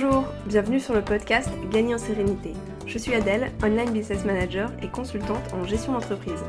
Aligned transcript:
Bonjour, 0.00 0.26
bienvenue 0.46 0.78
sur 0.78 0.94
le 0.94 1.02
podcast 1.02 1.50
Gagner 1.72 1.96
en 1.96 1.98
sérénité. 1.98 2.52
Je 2.86 2.98
suis 2.98 3.14
Adèle, 3.14 3.50
online 3.64 3.90
business 3.90 4.24
manager 4.24 4.70
et 4.80 4.86
consultante 4.86 5.52
en 5.52 5.64
gestion 5.64 5.92
d'entreprise. 5.92 6.40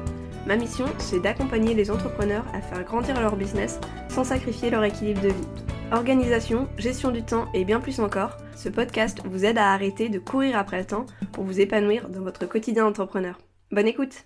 Ma 0.46 0.56
mission, 0.56 0.86
c'est 1.00 1.20
d'accompagner 1.20 1.74
les 1.74 1.90
entrepreneurs 1.90 2.46
à 2.54 2.62
faire 2.62 2.84
grandir 2.84 3.20
leur 3.20 3.36
business 3.36 3.80
sans 4.08 4.24
sacrifier 4.24 4.70
leur 4.70 4.84
équilibre 4.84 5.22
de 5.22 5.30
vie. 5.30 5.48
Organisation, 5.92 6.70
gestion 6.78 7.10
du 7.10 7.24
temps 7.24 7.48
et 7.56 7.66
bien 7.66 7.80
plus 7.80 8.00
encore, 8.00 8.38
ce 8.56 8.70
podcast 8.70 9.20
vous 9.26 9.46
aide 9.46 9.58
à 9.58 9.74
arrêter 9.74 10.10
de 10.10 10.20
courir 10.20 10.56
après 10.56 10.78
le 10.78 10.86
temps 10.86 11.08
pour 11.32 11.44
vous 11.44 11.60
épanouir 11.60 12.08
dans 12.08 12.22
votre 12.22 12.46
quotidien 12.46 12.84
d'entrepreneur. 12.84 13.40
Bonne 13.72 13.88
écoute 13.88 14.26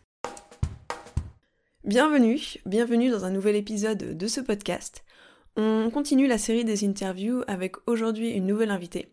Bienvenue, 1.85 2.41
bienvenue 2.65 3.09
dans 3.09 3.23
un 3.23 3.31
nouvel 3.31 3.55
épisode 3.55 4.17
de 4.17 4.27
ce 4.27 4.41
podcast. 4.41 5.05
On 5.55 5.89
continue 5.93 6.27
la 6.27 6.39
série 6.39 6.65
des 6.65 6.83
interviews 6.83 7.43
avec 7.47 7.75
aujourd'hui 7.87 8.31
une 8.31 8.47
nouvelle 8.47 8.71
invitée. 8.71 9.12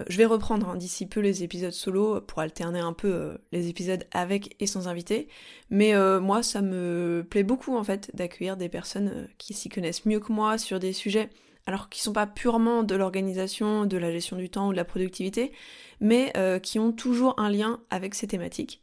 Euh, 0.00 0.04
je 0.08 0.16
vais 0.16 0.24
reprendre 0.26 0.68
hein, 0.68 0.76
d'ici 0.76 1.06
peu 1.06 1.20
les 1.20 1.42
épisodes 1.42 1.72
solo 1.72 2.20
pour 2.20 2.40
alterner 2.40 2.80
un 2.80 2.92
peu 2.92 3.08
euh, 3.08 3.38
les 3.52 3.68
épisodes 3.68 4.06
avec 4.12 4.56
et 4.60 4.66
sans 4.66 4.88
invité. 4.88 5.28
Mais 5.70 5.94
euh, 5.94 6.20
moi, 6.20 6.42
ça 6.42 6.62
me 6.62 7.26
plaît 7.28 7.42
beaucoup 7.42 7.76
en 7.76 7.84
fait 7.84 8.10
d'accueillir 8.14 8.56
des 8.56 8.68
personnes 8.68 9.28
qui 9.38 9.54
s'y 9.54 9.68
connaissent 9.68 10.06
mieux 10.06 10.20
que 10.20 10.32
moi 10.32 10.58
sur 10.58 10.78
des 10.78 10.92
sujets, 10.92 11.30
alors 11.66 11.88
qui 11.88 12.00
sont 12.00 12.12
pas 12.12 12.26
purement 12.26 12.82
de 12.82 12.94
l'organisation, 12.94 13.86
de 13.86 13.96
la 13.96 14.12
gestion 14.12 14.36
du 14.36 14.50
temps 14.50 14.68
ou 14.68 14.72
de 14.72 14.76
la 14.76 14.84
productivité, 14.84 15.52
mais 16.00 16.32
qui 16.62 16.78
ont 16.78 16.92
toujours 16.92 17.34
un 17.40 17.50
lien 17.50 17.80
avec 17.90 18.14
ces 18.14 18.28
thématiques. 18.28 18.82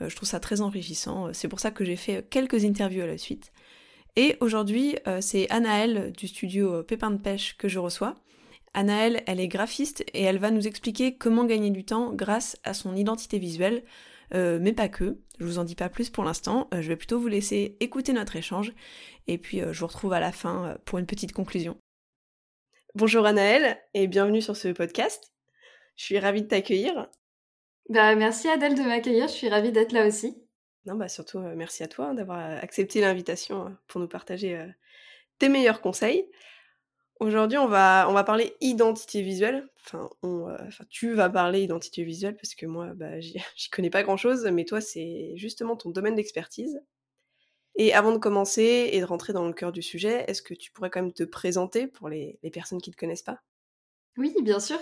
je 0.00 0.16
trouve 0.16 0.28
ça 0.28 0.40
très 0.40 0.60
enrichissant. 0.60 1.32
C'est 1.32 1.46
pour 1.46 1.60
ça 1.60 1.70
que 1.70 1.84
j'ai 1.84 1.94
fait 1.94 2.28
quelques 2.28 2.64
interviews 2.64 3.02
à 3.02 3.06
la 3.06 3.18
suite. 3.18 3.52
Et 4.16 4.36
aujourd'hui, 4.40 4.96
euh, 5.08 5.20
c'est 5.20 5.50
Anaëlle 5.50 6.12
du 6.16 6.28
studio 6.28 6.72
euh, 6.72 6.82
Pépin 6.82 7.10
de 7.10 7.16
Pêche 7.16 7.56
que 7.56 7.66
je 7.66 7.80
reçois. 7.80 8.14
Anaëlle, 8.74 9.22
elle 9.26 9.38
est 9.38 9.48
graphiste 9.48 10.04
et 10.12 10.22
elle 10.22 10.38
va 10.38 10.50
nous 10.50 10.66
expliquer 10.66 11.16
comment 11.16 11.44
gagner 11.44 11.70
du 11.70 11.84
temps 11.84 12.12
grâce 12.12 12.58
à 12.64 12.74
son 12.74 12.96
identité 12.96 13.38
visuelle, 13.38 13.84
euh, 14.34 14.58
mais 14.60 14.72
pas 14.72 14.88
que. 14.88 15.18
Je 15.38 15.44
vous 15.44 15.58
en 15.58 15.64
dis 15.64 15.76
pas 15.76 15.88
plus 15.88 16.10
pour 16.10 16.24
l'instant. 16.24 16.68
je 16.72 16.88
vais 16.88 16.96
plutôt 16.96 17.20
vous 17.20 17.28
laisser 17.28 17.76
écouter 17.78 18.12
notre 18.12 18.34
échange 18.34 18.72
et 19.28 19.38
puis 19.38 19.60
je 19.60 19.80
vous 19.80 19.86
retrouve 19.86 20.12
à 20.12 20.20
la 20.20 20.32
fin 20.32 20.76
pour 20.84 20.98
une 20.98 21.06
petite 21.06 21.32
conclusion. 21.32 21.76
Bonjour 22.96 23.26
Anaëlle 23.26 23.78
et 23.94 24.08
bienvenue 24.08 24.42
sur 24.42 24.56
ce 24.56 24.68
podcast. 24.68 25.32
Je 25.96 26.04
suis 26.04 26.18
ravie 26.18 26.42
de 26.42 26.48
t'accueillir. 26.48 27.08
Bah, 27.88 28.16
merci 28.16 28.48
Adèle 28.48 28.74
de 28.74 28.82
m'accueillir, 28.82 29.28
je 29.28 29.32
suis 29.34 29.48
ravie 29.48 29.72
d'être 29.72 29.92
là 29.92 30.06
aussi. 30.06 30.36
Non, 30.86 30.96
bah 30.96 31.08
surtout, 31.08 31.38
merci 31.38 31.82
à 31.82 31.88
toi 31.88 32.12
d'avoir 32.12 32.38
accepté 32.62 33.00
l'invitation 33.00 33.76
pour 33.86 34.00
nous 34.00 34.08
partager 34.08 34.62
tes 35.38 35.48
meilleurs 35.48 35.80
conseils. 35.80 36.28
Aujourd'hui, 37.24 37.56
on 37.56 37.68
va, 37.68 38.06
on 38.10 38.12
va 38.12 38.22
parler 38.22 38.54
identité 38.60 39.22
visuelle. 39.22 39.66
Enfin, 39.80 40.10
on, 40.22 40.46
enfin, 40.60 40.84
tu 40.90 41.14
vas 41.14 41.30
parler 41.30 41.62
identité 41.62 42.04
visuelle 42.04 42.36
parce 42.36 42.54
que 42.54 42.66
moi, 42.66 42.92
bah, 42.94 43.18
j'y 43.20 43.70
connais 43.70 43.88
pas 43.88 44.02
grand-chose, 44.02 44.46
mais 44.52 44.64
toi, 44.66 44.80
c'est 44.82 45.32
justement 45.36 45.74
ton 45.76 45.88
domaine 45.90 46.16
d'expertise. 46.16 46.82
Et 47.76 47.94
avant 47.94 48.12
de 48.12 48.18
commencer 48.18 48.90
et 48.92 49.00
de 49.00 49.04
rentrer 49.06 49.32
dans 49.32 49.46
le 49.46 49.54
cœur 49.54 49.72
du 49.72 49.82
sujet, 49.82 50.24
est-ce 50.28 50.42
que 50.42 50.54
tu 50.54 50.72
pourrais 50.72 50.90
quand 50.90 51.02
même 51.02 51.12
te 51.12 51.24
présenter 51.24 51.86
pour 51.86 52.08
les, 52.08 52.38
les 52.42 52.50
personnes 52.50 52.80
qui 52.80 52.90
ne 52.90 52.94
te 52.94 53.00
connaissent 53.00 53.22
pas? 53.22 53.40
Oui, 54.16 54.32
bien 54.42 54.60
sûr. 54.60 54.78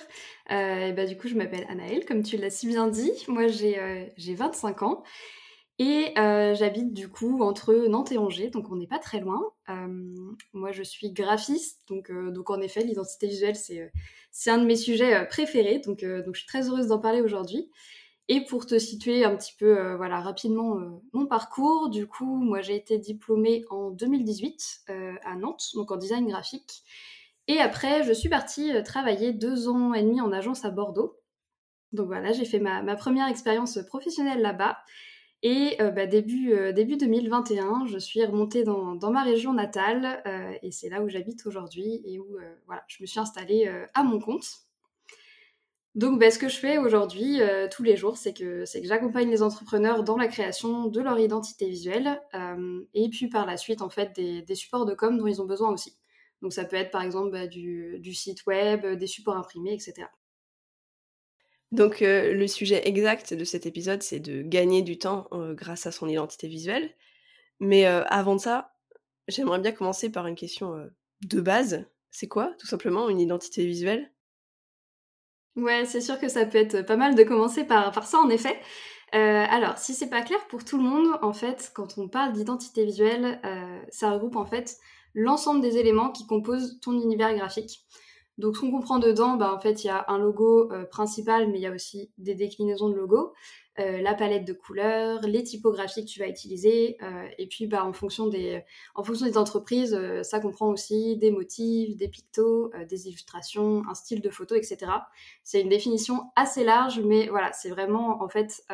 Euh, 0.51 0.93
bah, 0.93 1.07
du 1.07 1.17
coup, 1.17 1.27
je 1.29 1.35
m'appelle 1.35 1.65
Anaëlle, 1.71 2.05
comme 2.05 2.23
tu 2.23 2.37
l'as 2.37 2.51
si 2.51 2.67
bien 2.67 2.89
dit. 2.89 3.11
Moi, 3.29 3.47
j'ai 3.49 4.13
j'ai 4.19 4.35
25 4.35 4.83
ans 4.83 5.03
et 5.85 6.17
euh, 6.17 6.55
j'habite 6.55 6.95
du 6.95 7.09
coup 7.09 7.43
entre 7.43 7.75
Nantes 7.89 8.13
et 8.13 8.19
Angers, 8.19 8.51
donc 8.51 8.71
on 8.71 8.77
n'est 8.77 8.87
pas 8.87 9.01
très 9.01 9.19
loin. 9.19 9.43
Euh, 9.69 10.15
moi, 10.53 10.71
je 10.71 10.85
suis 10.85 11.11
graphiste, 11.11 11.81
donc, 11.89 12.09
euh, 12.09 12.31
donc 12.31 12.51
en 12.51 12.61
effet, 12.61 12.85
l'identité 12.85 13.27
visuelle, 13.27 13.57
c'est, 13.57 13.91
un 14.47 14.59
de 14.59 14.65
mes 14.65 14.77
sujets 14.77 15.27
préférés, 15.27 15.81
donc, 15.81 15.99
je 16.03 16.39
suis 16.39 16.47
très 16.47 16.69
heureuse 16.69 16.87
d'en 16.87 17.01
parler 17.01 17.21
aujourd'hui. 17.21 17.69
Et 18.29 18.45
pour 18.45 18.65
te 18.65 18.79
situer 18.79 19.25
un 19.25 19.35
petit 19.35 19.55
peu 19.59 19.97
rapidement 19.97 20.79
mon 21.13 21.27
parcours, 21.27 21.91
du 21.91 22.07
coup, 22.07 22.37
moi 22.37 22.61
j'ai 22.61 22.77
été 22.77 22.99
diplômée 22.99 23.65
en 23.69 23.91
2018 23.91 24.85
à 25.25 25.35
Nantes, 25.35 25.71
donc 25.75 25.91
en 25.91 25.97
design 25.97 26.29
graphique. 26.29 26.85
Et 27.49 27.59
après, 27.59 28.05
je 28.05 28.13
suis 28.13 28.29
partie 28.29 28.71
travailler 28.85 29.33
deux 29.33 29.69
ans 29.69 29.93
et 29.93 30.03
demi 30.03 30.21
en 30.21 30.31
agence 30.31 30.65
à 30.65 30.71
Bordeaux. 30.71 31.19
Donc 31.91 32.07
voilà, 32.07 32.31
j'ai 32.31 32.45
fait 32.45 32.61
ma 32.61 32.95
première 32.95 33.27
expérience 33.27 33.81
professionnelle 33.89 34.41
là-bas. 34.41 34.79
Et 35.43 35.77
euh, 35.81 35.91
bah, 35.91 36.07
début, 36.07 36.53
euh, 36.53 36.73
début 36.73 36.97
2021, 36.97 37.87
je 37.87 37.99
suis 37.99 38.25
remontée 38.25 38.63
dans, 38.63 39.11
ma 39.11 39.25
région 39.25 39.53
natale 39.53 40.23
euh, 40.27 40.53
et 40.63 40.71
c'est 40.71 40.89
là 40.89 41.03
où 41.03 41.09
j'habite 41.09 41.45
aujourd'hui 41.47 42.01
et 42.05 42.21
où 42.21 42.37
voilà, 42.67 42.85
je 42.87 43.03
me 43.03 43.07
suis 43.07 43.19
installée 43.19 43.71
à 43.95 44.05
mon 44.05 44.21
compte. 44.21 44.47
Donc 45.95 46.19
bah, 46.19 46.31
ce 46.31 46.39
que 46.39 46.49
je 46.49 46.57
fais 46.57 46.79
aujourd'hui, 46.79 47.41
tous 47.71 47.83
les 47.83 47.97
jours, 47.97 48.17
c'est 48.17 48.33
que, 48.33 48.65
que 48.65 48.87
j'accompagne 48.87 49.29
les 49.29 49.43
entrepreneurs 49.43 50.05
dans 50.05 50.17
la 50.17 50.29
création 50.29 50.87
de 50.87 51.01
leur 51.01 51.19
identité 51.19 51.69
visuelle 51.69 52.23
et 52.95 53.09
puis 53.11 53.29
par 53.29 53.45
la 53.45 53.57
suite, 53.57 53.83
en 53.83 53.91
fait, 53.91 54.13
des, 54.15 54.55
supports 54.55 54.87
de 54.87 54.95
com 54.95 55.19
dont 55.19 55.27
ils 55.27 55.43
ont 55.43 55.47
besoin 55.47 55.71
aussi. 55.71 55.97
Donc 56.41 56.53
ça 56.53 56.65
peut 56.65 56.77
être 56.77 56.91
par 56.91 57.03
exemple 57.03 57.33
bah, 57.33 57.49
du, 57.49 58.15
site 58.15 58.47
web, 58.47 58.87
des 58.87 59.07
supports 59.09 59.37
imprimés, 59.37 59.75
etc. 59.75 60.07
Donc 61.73 62.03
euh, 62.03 62.35
le 62.35 62.47
sujet 62.47 62.87
exact 62.87 63.33
de 63.33 63.45
cet 63.45 63.65
épisode, 63.65 64.03
c'est 64.03 64.21
de 64.21 64.43
gagner 64.43 64.83
du 64.83 64.99
temps 64.99 65.27
euh, 65.33 65.55
grâce 65.55 65.87
à 65.87 65.93
son 65.93 66.07
identité 66.07 66.47
visuelle. 66.47 66.91
Mais 67.61 67.87
euh, 67.87 68.05
avant 68.09 68.37
ça, 68.39 68.75
j'aimerais 69.27 69.59
bien 69.59 69.73
commencer 69.73 70.13
par 70.13 70.27
une 70.27 70.35
question 70.35 70.91
de 71.23 71.41
base. 71.41 71.87
C'est 72.11 72.29
quoi, 72.29 72.53
tout 72.59 72.67
simplement, 72.67 73.09
une 73.09 73.21
identité 73.21 73.65
visuelle? 73.65 74.13
Ouais, 75.57 75.87
c'est 75.87 76.03
sûr 76.03 76.19
que 76.19 76.29
ça 76.29 76.45
peut 76.45 76.59
être 76.59 76.83
pas 76.83 76.97
mal 76.97 77.15
de 77.15 77.23
commencer 77.23 77.65
par, 77.65 77.91
par 77.93 78.07
ça, 78.07 78.19
en 78.19 78.29
effet. 78.29 78.59
alors, 79.13 79.79
si 79.79 79.95
c'est 79.95 80.11
pas 80.11 80.23
clair 80.23 80.47
pour 80.49 80.65
tout 80.65 80.77
le 80.77 80.83
monde, 80.83 81.19
en 81.23 81.33
fait, 81.33 81.71
quand 81.75 81.97
on 81.97 82.09
parle 82.09 82.33
d'identité 82.33 82.85
visuelle, 82.85 83.41
ça 83.91 84.11
regroupe 84.11 84.37
en 84.37 84.45
fait 84.45 84.77
l'ensemble 85.15 85.61
des 85.61 85.79
éléments 85.79 86.11
qui 86.11 86.27
composent 86.27 86.81
ton 86.81 86.93
univers 86.93 87.35
graphique. 87.35 87.87
Donc, 88.39 88.57
ce 88.57 88.61
qu'on 88.63 88.71
comprend 88.71 88.99
dedans, 88.99 89.37
bah, 89.37 89.53
en 89.55 89.61
fait, 89.61 89.85
il 89.85 89.89
y 89.89 89.91
a 89.91 90.07
un 90.09 90.19
logo 90.19 90.73
euh, 90.73 90.87
principal, 90.87 91.51
mais 91.51 91.59
il 91.59 91.63
y 91.63 91.67
a 91.67 91.73
aussi 91.73 92.11
des 92.17 92.35
déclinaisons 92.35 92.89
de 92.89 92.95
logos, 92.95 93.35
euh, 93.79 94.01
la 94.01 94.15
palette 94.15 94.47
de 94.47 94.55
couleurs, 94.55 95.21
les 95.23 95.43
typographies 95.43 96.07
que 96.07 96.11
tu 96.11 96.19
vas 96.19 96.29
utiliser, 96.29 96.97
euh, 97.03 97.27
et 97.37 97.47
puis, 97.47 97.67
bah, 97.67 97.85
en 97.85 97.93
fonction 97.93 98.29
des, 98.29 98.63
en 98.95 99.05
fonction 99.05 99.27
des 99.27 99.37
entreprises, 99.37 99.99
ça 100.23 100.41
comprend 100.41 100.69
aussi 100.69 101.19
des 101.19 101.31
motifs, 101.31 101.95
des 101.97 102.09
pictos, 102.09 102.73
des 102.89 103.07
illustrations, 103.07 103.83
un 103.87 103.95
style 103.95 104.23
de 104.23 104.31
photo, 104.31 104.55
etc. 104.55 104.79
C'est 105.43 105.61
une 105.61 105.69
définition 105.69 106.31
assez 106.35 106.65
large, 106.65 107.01
mais 107.01 107.29
voilà, 107.29 107.53
c'est 107.53 107.71
vraiment 107.71 108.23
en 108.23 108.29
fait 108.29 108.65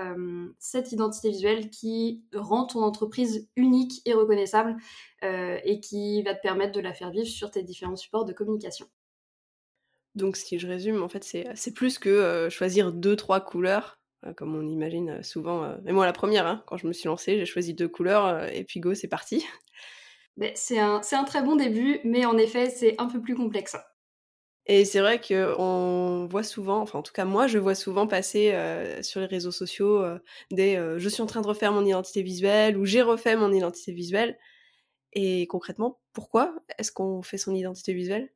cette 0.58 0.92
identité 0.92 1.30
visuelle 1.30 1.70
qui 1.70 2.22
rend 2.34 2.66
ton 2.66 2.82
entreprise 2.82 3.48
unique 3.56 4.02
et 4.04 4.14
reconnaissable 4.14 4.76
et 5.22 5.80
qui 5.80 6.22
va 6.22 6.34
te 6.34 6.40
permettre 6.40 6.72
de 6.72 6.80
la 6.80 6.94
faire 6.94 7.10
vivre 7.10 7.26
sur 7.28 7.50
tes 7.50 7.62
différents 7.62 7.96
supports 7.96 8.24
de 8.24 8.32
communication. 8.32 8.86
Donc 10.18 10.36
si 10.36 10.58
je 10.58 10.66
résume, 10.66 11.02
en 11.02 11.08
fait, 11.08 11.24
c'est 11.24 11.74
plus 11.74 11.98
que 11.98 12.48
choisir 12.50 12.92
deux, 12.92 13.16
trois 13.16 13.40
couleurs, 13.40 13.98
comme 14.36 14.54
on 14.54 14.66
imagine 14.66 15.22
souvent. 15.22 15.76
mais 15.84 15.92
moi, 15.92 16.04
la 16.04 16.12
première, 16.12 16.46
hein, 16.46 16.62
quand 16.66 16.76
je 16.76 16.86
me 16.86 16.92
suis 16.92 17.06
lancée, 17.06 17.38
j'ai 17.38 17.46
choisi 17.46 17.74
deux 17.74 17.88
couleurs, 17.88 18.44
et 18.52 18.64
puis 18.64 18.80
go, 18.80 18.94
c'est 18.94 19.08
parti. 19.08 19.46
C'est 20.54 20.78
un, 20.78 21.00
un, 21.10 21.24
très 21.24 21.42
bon 21.42 21.56
début, 21.56 21.98
mais 22.04 22.24
en 22.24 22.38
effet, 22.38 22.70
c'est 22.70 22.94
un 22.98 23.06
peu 23.06 23.20
plus 23.20 23.34
complexe. 23.34 23.76
Et 24.66 24.84
c'est 24.84 25.00
vrai 25.00 25.20
qu'on 25.20 26.28
voit 26.30 26.44
souvent, 26.44 26.80
enfin 26.80 27.00
en 27.00 27.02
tout 27.02 27.12
cas 27.12 27.24
moi 27.24 27.48
je 27.48 27.58
vois 27.58 27.74
souvent 27.74 28.06
passer 28.06 28.54
sur 29.02 29.18
les 29.18 29.26
réseaux 29.26 29.50
sociaux 29.50 30.04
des 30.52 30.76
je 30.98 31.08
suis 31.08 31.22
en 31.22 31.26
train 31.26 31.40
de 31.40 31.46
refaire 31.48 31.72
mon 31.72 31.84
identité 31.84 32.22
visuelle 32.22 32.76
ou 32.76 32.84
j'ai 32.84 33.02
refait 33.02 33.34
mon 33.34 33.52
identité 33.52 33.92
visuelle. 33.92 34.38
Et 35.12 35.46
concrètement, 35.46 36.00
pourquoi 36.12 36.54
est-ce 36.78 36.92
qu'on 36.92 37.22
fait 37.22 37.38
son 37.38 37.54
identité 37.54 37.94
visuelle? 37.94 38.30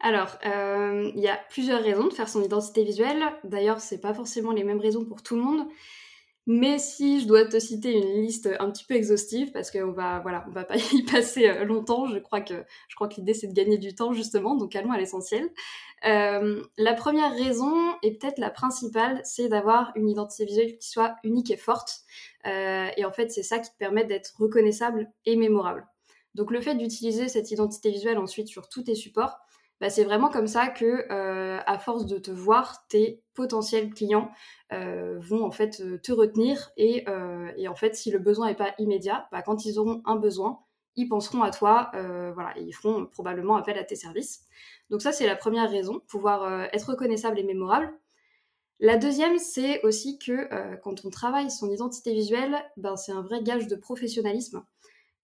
Alors, 0.00 0.38
euh, 0.44 1.10
il 1.14 1.20
y 1.20 1.28
a 1.28 1.38
plusieurs 1.48 1.82
raisons 1.82 2.08
de 2.08 2.12
faire 2.12 2.28
son 2.28 2.42
identité 2.42 2.84
visuelle. 2.84 3.22
D'ailleurs, 3.44 3.80
c'est 3.80 4.00
pas 4.00 4.12
forcément 4.12 4.52
les 4.52 4.64
mêmes 4.64 4.80
raisons 4.80 5.04
pour 5.04 5.22
tout 5.22 5.36
le 5.36 5.42
monde. 5.42 5.66
Mais 6.48 6.78
si 6.78 7.20
je 7.20 7.26
dois 7.26 7.44
te 7.44 7.58
citer 7.58 7.92
une 7.92 8.22
liste 8.22 8.48
un 8.60 8.70
petit 8.70 8.84
peu 8.84 8.94
exhaustive, 8.94 9.50
parce 9.50 9.72
qu'on 9.72 9.90
va, 9.90 10.20
voilà, 10.20 10.44
on 10.48 10.52
va 10.52 10.64
pas 10.64 10.76
y 10.92 11.02
passer 11.02 11.48
euh, 11.48 11.64
longtemps, 11.64 12.06
je 12.06 12.18
crois 12.18 12.40
que, 12.40 12.54
je 12.88 12.94
crois 12.94 13.08
que 13.08 13.16
l'idée 13.16 13.34
c'est 13.34 13.48
de 13.48 13.52
gagner 13.52 13.78
du 13.78 13.94
temps 13.96 14.12
justement, 14.12 14.54
donc 14.54 14.76
allons 14.76 14.92
à 14.92 14.98
l'essentiel. 14.98 15.50
Euh, 16.04 16.62
la 16.76 16.94
première 16.94 17.34
raison, 17.34 17.74
et 18.04 18.16
peut-être 18.16 18.38
la 18.38 18.50
principale, 18.50 19.20
c'est 19.24 19.48
d'avoir 19.48 19.90
une 19.96 20.08
identité 20.08 20.44
visuelle 20.44 20.78
qui 20.78 20.88
soit 20.88 21.16
unique 21.24 21.50
et 21.50 21.56
forte. 21.56 22.02
et 22.44 23.04
en 23.04 23.10
fait, 23.10 23.32
c'est 23.32 23.42
ça 23.42 23.58
qui 23.58 23.70
te 23.70 23.76
permet 23.78 24.04
d'être 24.04 24.34
reconnaissable 24.38 25.10
et 25.24 25.34
mémorable. 25.36 25.84
Donc 26.36 26.50
le 26.50 26.60
fait 26.60 26.74
d'utiliser 26.74 27.28
cette 27.28 27.50
identité 27.50 27.90
visuelle 27.90 28.18
ensuite 28.18 28.46
sur 28.46 28.68
tous 28.68 28.82
tes 28.82 28.94
supports, 28.94 29.38
bah, 29.80 29.90
c'est 29.90 30.04
vraiment 30.04 30.30
comme 30.30 30.46
ça 30.46 30.68
que, 30.68 31.06
euh, 31.10 31.58
à 31.66 31.78
force 31.78 32.06
de 32.06 32.18
te 32.18 32.30
voir, 32.30 32.86
tes 32.88 33.22
potentiels 33.34 33.92
clients 33.92 34.30
euh, 34.72 35.18
vont 35.18 35.44
en 35.44 35.50
fait 35.50 35.80
euh, 35.80 35.98
te 35.98 36.12
retenir 36.12 36.70
et, 36.76 37.04
en 37.08 37.74
fait, 37.74 37.94
si 37.94 38.10
le 38.10 38.18
besoin 38.18 38.48
n'est 38.48 38.54
pas 38.54 38.74
immédiat, 38.78 39.28
bah, 39.32 39.42
quand 39.42 39.66
ils 39.66 39.78
auront 39.78 40.02
un 40.06 40.16
besoin, 40.16 40.60
ils 40.96 41.08
penseront 41.08 41.42
à 41.42 41.50
toi, 41.50 41.90
et 42.56 42.62
ils 42.62 42.72
feront 42.72 43.04
probablement 43.04 43.56
appel 43.56 43.76
à 43.76 43.84
tes 43.84 43.96
services. 43.96 44.44
Donc 44.88 45.02
ça, 45.02 45.12
c'est 45.12 45.26
la 45.26 45.36
première 45.36 45.70
raison, 45.70 46.00
pouvoir 46.08 46.70
être 46.72 46.90
reconnaissable 46.90 47.38
et 47.38 47.42
mémorable. 47.42 47.92
La 48.80 48.96
deuxième, 48.96 49.36
c'est 49.38 49.82
aussi 49.82 50.18
que 50.18 50.48
quand 50.76 51.04
on 51.04 51.10
travaille 51.10 51.50
son 51.50 51.70
identité 51.70 52.14
visuelle, 52.14 52.56
ben, 52.78 52.96
c'est 52.96 53.12
un 53.12 53.20
vrai 53.20 53.42
gage 53.42 53.66
de 53.66 53.76
professionnalisme 53.76 54.64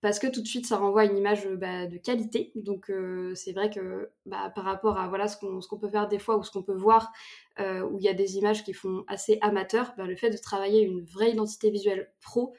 parce 0.02 0.18
que 0.18 0.26
tout 0.26 0.42
de 0.42 0.46
suite 0.46 0.66
ça 0.66 0.76
renvoie 0.76 1.04
une 1.04 1.16
image 1.16 1.48
bah, 1.48 1.86
de 1.86 1.96
qualité. 1.96 2.52
Donc 2.56 2.90
euh, 2.90 3.34
c'est 3.34 3.52
vrai 3.52 3.70
que 3.70 4.10
bah, 4.26 4.52
par 4.54 4.64
rapport 4.64 4.98
à 4.98 5.08
voilà 5.08 5.28
ce 5.28 5.36
qu'on 5.38 5.78
peut 5.78 5.88
faire 5.88 6.08
des 6.08 6.18
fois 6.18 6.36
ou 6.36 6.42
ce 6.42 6.50
qu'on 6.50 6.64
peut 6.64 6.74
voir 6.74 7.12
euh, 7.60 7.82
où 7.82 7.98
il 7.98 8.04
y 8.04 8.08
a 8.08 8.12
des 8.12 8.36
images 8.36 8.64
qui 8.64 8.74
font 8.74 9.04
assez 9.06 9.38
amateurs, 9.40 9.94
bah, 9.96 10.06
le 10.06 10.16
fait 10.16 10.30
de 10.30 10.36
travailler 10.36 10.82
une 10.82 11.02
vraie 11.04 11.30
identité 11.30 11.70
visuelle 11.70 12.12
pro, 12.20 12.52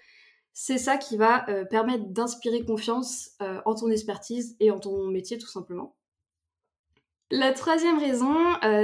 c'est 0.53 0.77
ça 0.77 0.97
qui 0.97 1.17
va 1.17 1.47
euh, 1.49 1.65
permettre 1.65 2.05
d'inspirer 2.05 2.63
confiance 2.63 3.31
en 3.39 3.75
ton 3.75 3.91
expertise 3.91 4.55
et 4.61 4.71
en 4.71 4.79
ton 4.79 5.07
métier 5.07 5.37
tout 5.37 5.47
simplement. 5.47 5.95
La 7.29 7.51
troisième 7.51 7.97
raison, 7.97 8.35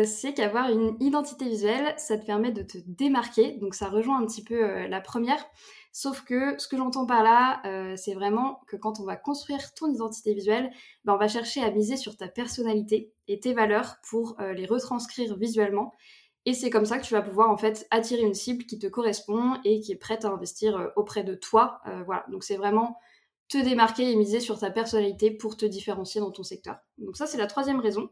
c'est 0.06 0.34
qu'avoir 0.34 0.72
une 0.72 0.98
identité 1.00 1.46
visuelle, 1.46 1.94
ça 1.98 2.18
te 2.18 2.26
permet 2.26 2.52
de 2.52 2.64
te 2.64 2.80
démarquer. 2.88 3.52
Donc 3.62 3.76
ça 3.76 3.90
rejoint 3.90 4.20
un 4.20 4.26
petit 4.26 4.44
peu 4.44 4.88
la 4.88 5.02
première. 5.02 5.46
Sauf 5.92 6.24
que 6.24 6.58
ce 6.60 6.68
que 6.68 6.78
j'entends 6.78 7.06
par 7.06 7.24
là, 7.24 7.62
euh, 7.66 7.96
c'est 7.96 8.14
vraiment 8.14 8.62
que 8.68 8.76
quand 8.76 9.00
on 9.00 9.06
va 9.06 9.16
construire 9.16 9.74
ton 9.74 9.92
identité 9.92 10.34
visuelle, 10.34 10.70
ben, 11.04 11.14
on 11.16 11.18
va 11.18 11.28
chercher 11.28 11.62
à 11.62 11.72
miser 11.72 11.98
sur 11.98 12.16
ta 12.16 12.28
personnalité 12.28 13.12
et 13.28 13.40
tes 13.40 13.54
valeurs 13.54 13.98
pour 14.08 14.40
euh, 14.40 14.54
les 14.54 14.66
retranscrire 14.66 15.36
visuellement. 15.36 15.94
Et 16.46 16.54
c'est 16.54 16.70
comme 16.70 16.86
ça 16.86 17.00
que 17.00 17.06
tu 17.06 17.14
vas 17.14 17.22
pouvoir 17.22 17.50
en 17.50 17.58
fait 17.58 17.88
attirer 17.92 18.22
une 18.22 18.36
cible 18.36 18.66
qui 18.66 18.78
te 18.78 18.88
correspond 18.88 19.56
et 19.66 19.80
qui 19.82 19.92
est 19.92 19.98
prête 19.98 20.26
à 20.26 20.30
investir 20.30 20.78
euh, 20.78 20.88
auprès 20.96 21.24
de 21.24 21.34
toi. 21.34 21.82
voilà, 22.06 22.26
donc 22.32 22.44
c'est 22.44 22.58
vraiment 22.58 22.98
te 23.50 23.58
démarquer 23.58 24.12
et 24.12 24.16
miser 24.16 24.40
sur 24.40 24.60
ta 24.60 24.70
personnalité 24.70 25.32
pour 25.32 25.58
te 25.58 25.66
différencier 25.66 26.22
dans 26.22 26.32
ton 26.32 26.44
secteur. 26.44 26.78
Donc 27.00 27.18
ça 27.18 27.26
c'est 27.26 27.38
la 27.38 27.48
troisième 27.48 27.80
raison. 27.80 28.10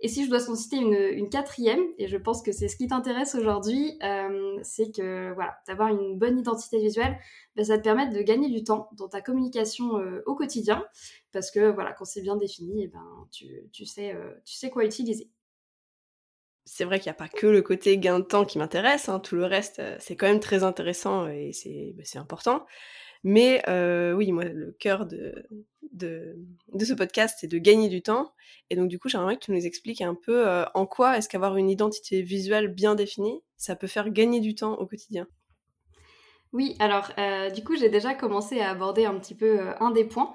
Et 0.00 0.08
si 0.08 0.24
je 0.24 0.30
dois 0.30 0.40
citer 0.40 0.76
une, 0.76 1.30
quatrième, 1.30 1.82
et 1.96 2.06
je 2.06 2.18
pense 2.18 2.42
que 2.42 2.52
c'est 2.52 2.68
ce 2.68 2.76
qui 2.76 2.86
t'intéresse 2.86 3.34
aujourd'hui, 3.34 3.98
euh, 4.02 4.58
c'est 4.62 4.94
que 4.94 5.32
voilà, 5.32 5.56
d'avoir 5.66 5.88
une 5.88 6.18
bonne 6.18 6.38
identité 6.38 6.78
visuelle, 6.78 7.18
ben, 7.54 7.64
ça 7.64 7.78
te 7.78 7.82
permet 7.82 8.08
de 8.08 8.20
gagner 8.20 8.50
du 8.50 8.62
temps 8.62 8.90
dans 8.92 9.08
ta 9.08 9.22
communication 9.22 9.98
euh, 9.98 10.22
au 10.26 10.34
quotidien, 10.34 10.84
parce 11.32 11.50
que 11.50 11.70
voilà, 11.70 11.94
quand 11.94 12.04
c'est 12.04 12.20
bien 12.20 12.36
défini, 12.36 12.82
et 12.82 12.84
eh 12.84 12.88
ben, 12.88 13.28
tu, 13.72 13.86
sais, 13.86 14.14
euh, 14.14 14.34
tu 14.44 14.54
sais 14.54 14.68
quoi 14.68 14.84
utiliser. 14.84 15.30
C'est 16.66 16.84
vrai 16.84 16.98
qu'il 16.98 17.08
n'y 17.08 17.16
a 17.16 17.18
pas 17.18 17.28
que 17.28 17.46
le 17.46 17.62
côté 17.62 17.96
gain 17.96 18.18
de 18.18 18.24
temps 18.24 18.44
qui 18.44 18.58
m'intéresse, 18.58 19.08
hein, 19.08 19.18
tout 19.18 19.36
le 19.36 19.46
reste, 19.46 19.80
c'est 19.98 20.16
quand 20.16 20.26
même 20.26 20.40
très 20.40 20.62
intéressant 20.62 21.26
et 21.28 21.52
c'est 21.52 21.94
ben, 21.96 22.04
important. 22.20 22.66
Mais 23.28 23.60
oui, 24.14 24.30
moi, 24.30 24.44
le 24.44 24.70
cœur 24.78 25.04
de, 25.04 25.48
ce 25.98 26.94
podcast, 26.94 27.38
c'est 27.40 27.48
de 27.48 27.58
gagner 27.58 27.88
du 27.88 28.00
temps. 28.00 28.32
Et 28.70 28.76
donc, 28.76 28.86
du 28.86 29.00
coup, 29.00 29.08
j'aimerais 29.08 29.34
que 29.34 29.44
tu 29.44 29.50
nous 29.50 29.66
expliques 29.66 30.00
un 30.00 30.14
peu 30.14 30.46
en 30.74 30.86
quoi 30.86 31.18
est-ce 31.18 31.28
qu'avoir 31.28 31.56
une 31.56 31.68
identité 31.68 32.22
visuelle 32.22 32.68
bien 32.68 32.94
définie, 32.94 33.42
ça 33.56 33.74
peut 33.74 33.88
faire 33.88 34.10
gagner 34.10 34.38
du 34.38 34.54
temps 34.54 34.74
au 34.74 34.86
quotidien? 34.86 35.26
Oui, 36.52 36.76
alors, 36.78 37.10
du 37.52 37.64
coup, 37.64 37.74
j'ai 37.74 37.88
déjà 37.88 38.14
commencé 38.14 38.60
à 38.60 38.70
aborder 38.70 39.06
un 39.06 39.18
petit 39.18 39.34
peu 39.34 39.58
un 39.80 39.90
des 39.90 40.04
points. 40.04 40.32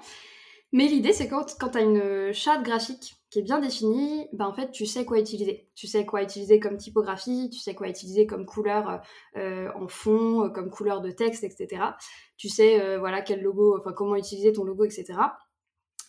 Mais 0.72 0.86
l'idée, 0.86 1.14
c'est 1.14 1.28
quand, 1.28 1.56
quand 1.58 1.70
tu 1.70 1.78
as 1.78 1.82
une 1.82 2.34
charte 2.34 2.62
graphique 2.62 3.14
qui 3.32 3.38
est 3.38 3.42
bien 3.42 3.60
définie, 3.60 4.28
ben 4.34 4.44
en 4.44 4.52
fait, 4.52 4.70
tu 4.72 4.84
sais 4.84 5.06
quoi 5.06 5.18
utiliser. 5.18 5.66
Tu 5.74 5.86
sais 5.86 6.04
quoi 6.04 6.22
utiliser 6.22 6.60
comme 6.60 6.76
typographie, 6.76 7.48
tu 7.50 7.60
sais 7.60 7.74
quoi 7.74 7.88
utiliser 7.88 8.26
comme 8.26 8.44
couleur 8.44 9.00
euh, 9.38 9.70
en 9.74 9.88
fond, 9.88 10.50
comme 10.50 10.68
couleur 10.68 11.00
de 11.00 11.10
texte, 11.10 11.42
etc. 11.42 11.82
Tu 12.36 12.50
sais, 12.50 12.78
euh, 12.82 12.98
voilà, 12.98 13.22
quel 13.22 13.40
logo, 13.40 13.78
enfin, 13.78 13.94
comment 13.94 14.16
utiliser 14.16 14.52
ton 14.52 14.64
logo, 14.64 14.84
etc. 14.84 15.14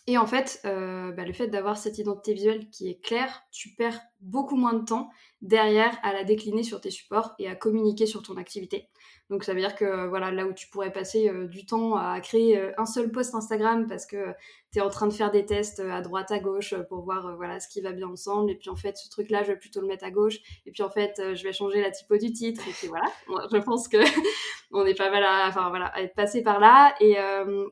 Et 0.06 0.18
en 0.18 0.26
fait, 0.26 0.60
euh, 0.66 1.12
bah, 1.12 1.24
le 1.24 1.32
fait 1.32 1.48
d'avoir 1.48 1.78
cette 1.78 1.96
identité 1.96 2.34
visuelle 2.34 2.68
qui 2.68 2.90
est 2.90 3.00
claire, 3.00 3.44
tu 3.50 3.70
perds 3.70 4.02
beaucoup 4.24 4.56
moins 4.56 4.72
de 4.72 4.84
temps 4.84 5.10
derrière 5.42 5.96
à 6.02 6.12
la 6.12 6.24
décliner 6.24 6.62
sur 6.62 6.80
tes 6.80 6.90
supports 6.90 7.34
et 7.38 7.48
à 7.48 7.54
communiquer 7.54 8.06
sur 8.06 8.22
ton 8.22 8.36
activité. 8.36 8.88
Donc 9.30 9.44
ça 9.44 9.54
veut 9.54 9.60
dire 9.60 9.74
que 9.74 10.06
voilà, 10.08 10.30
là 10.30 10.46
où 10.46 10.52
tu 10.52 10.68
pourrais 10.68 10.92
passer 10.92 11.28
euh, 11.28 11.46
du 11.46 11.64
temps 11.66 11.96
à 11.96 12.20
créer 12.20 12.58
euh, 12.58 12.72
un 12.78 12.86
seul 12.86 13.10
post 13.10 13.34
Instagram 13.34 13.86
parce 13.86 14.06
que 14.06 14.32
tu 14.72 14.78
es 14.78 14.82
en 14.82 14.90
train 14.90 15.06
de 15.06 15.12
faire 15.12 15.30
des 15.30 15.44
tests 15.44 15.80
à 15.80 16.00
droite 16.00 16.30
à 16.30 16.38
gauche 16.38 16.74
pour 16.88 17.02
voir 17.02 17.36
voilà 17.36 17.60
ce 17.60 17.68
qui 17.68 17.80
va 17.80 17.92
bien 17.92 18.08
ensemble 18.08 18.50
et 18.50 18.56
puis 18.56 18.70
en 18.70 18.76
fait 18.76 18.96
ce 18.96 19.08
truc 19.08 19.30
là 19.30 19.42
je 19.42 19.52
vais 19.52 19.58
plutôt 19.58 19.80
le 19.80 19.86
mettre 19.86 20.04
à 20.04 20.10
gauche 20.10 20.38
et 20.66 20.72
puis 20.72 20.82
en 20.82 20.90
fait 20.90 21.14
je 21.34 21.42
vais 21.42 21.52
changer 21.52 21.80
la 21.80 21.90
typo 21.90 22.16
du 22.16 22.32
titre 22.32 22.62
et 22.68 22.72
puis 22.72 22.88
voilà, 22.88 23.06
je 23.52 23.58
pense 23.58 23.88
que 23.88 23.98
on 24.72 24.84
est 24.84 24.96
pas 24.96 25.10
mal 25.10 25.22
à 25.22 25.48
enfin 25.48 25.68
voilà, 25.68 25.86
à 25.86 26.02
être 26.02 26.14
passé 26.14 26.42
par 26.42 26.60
là 26.60 26.94
et, 27.00 27.16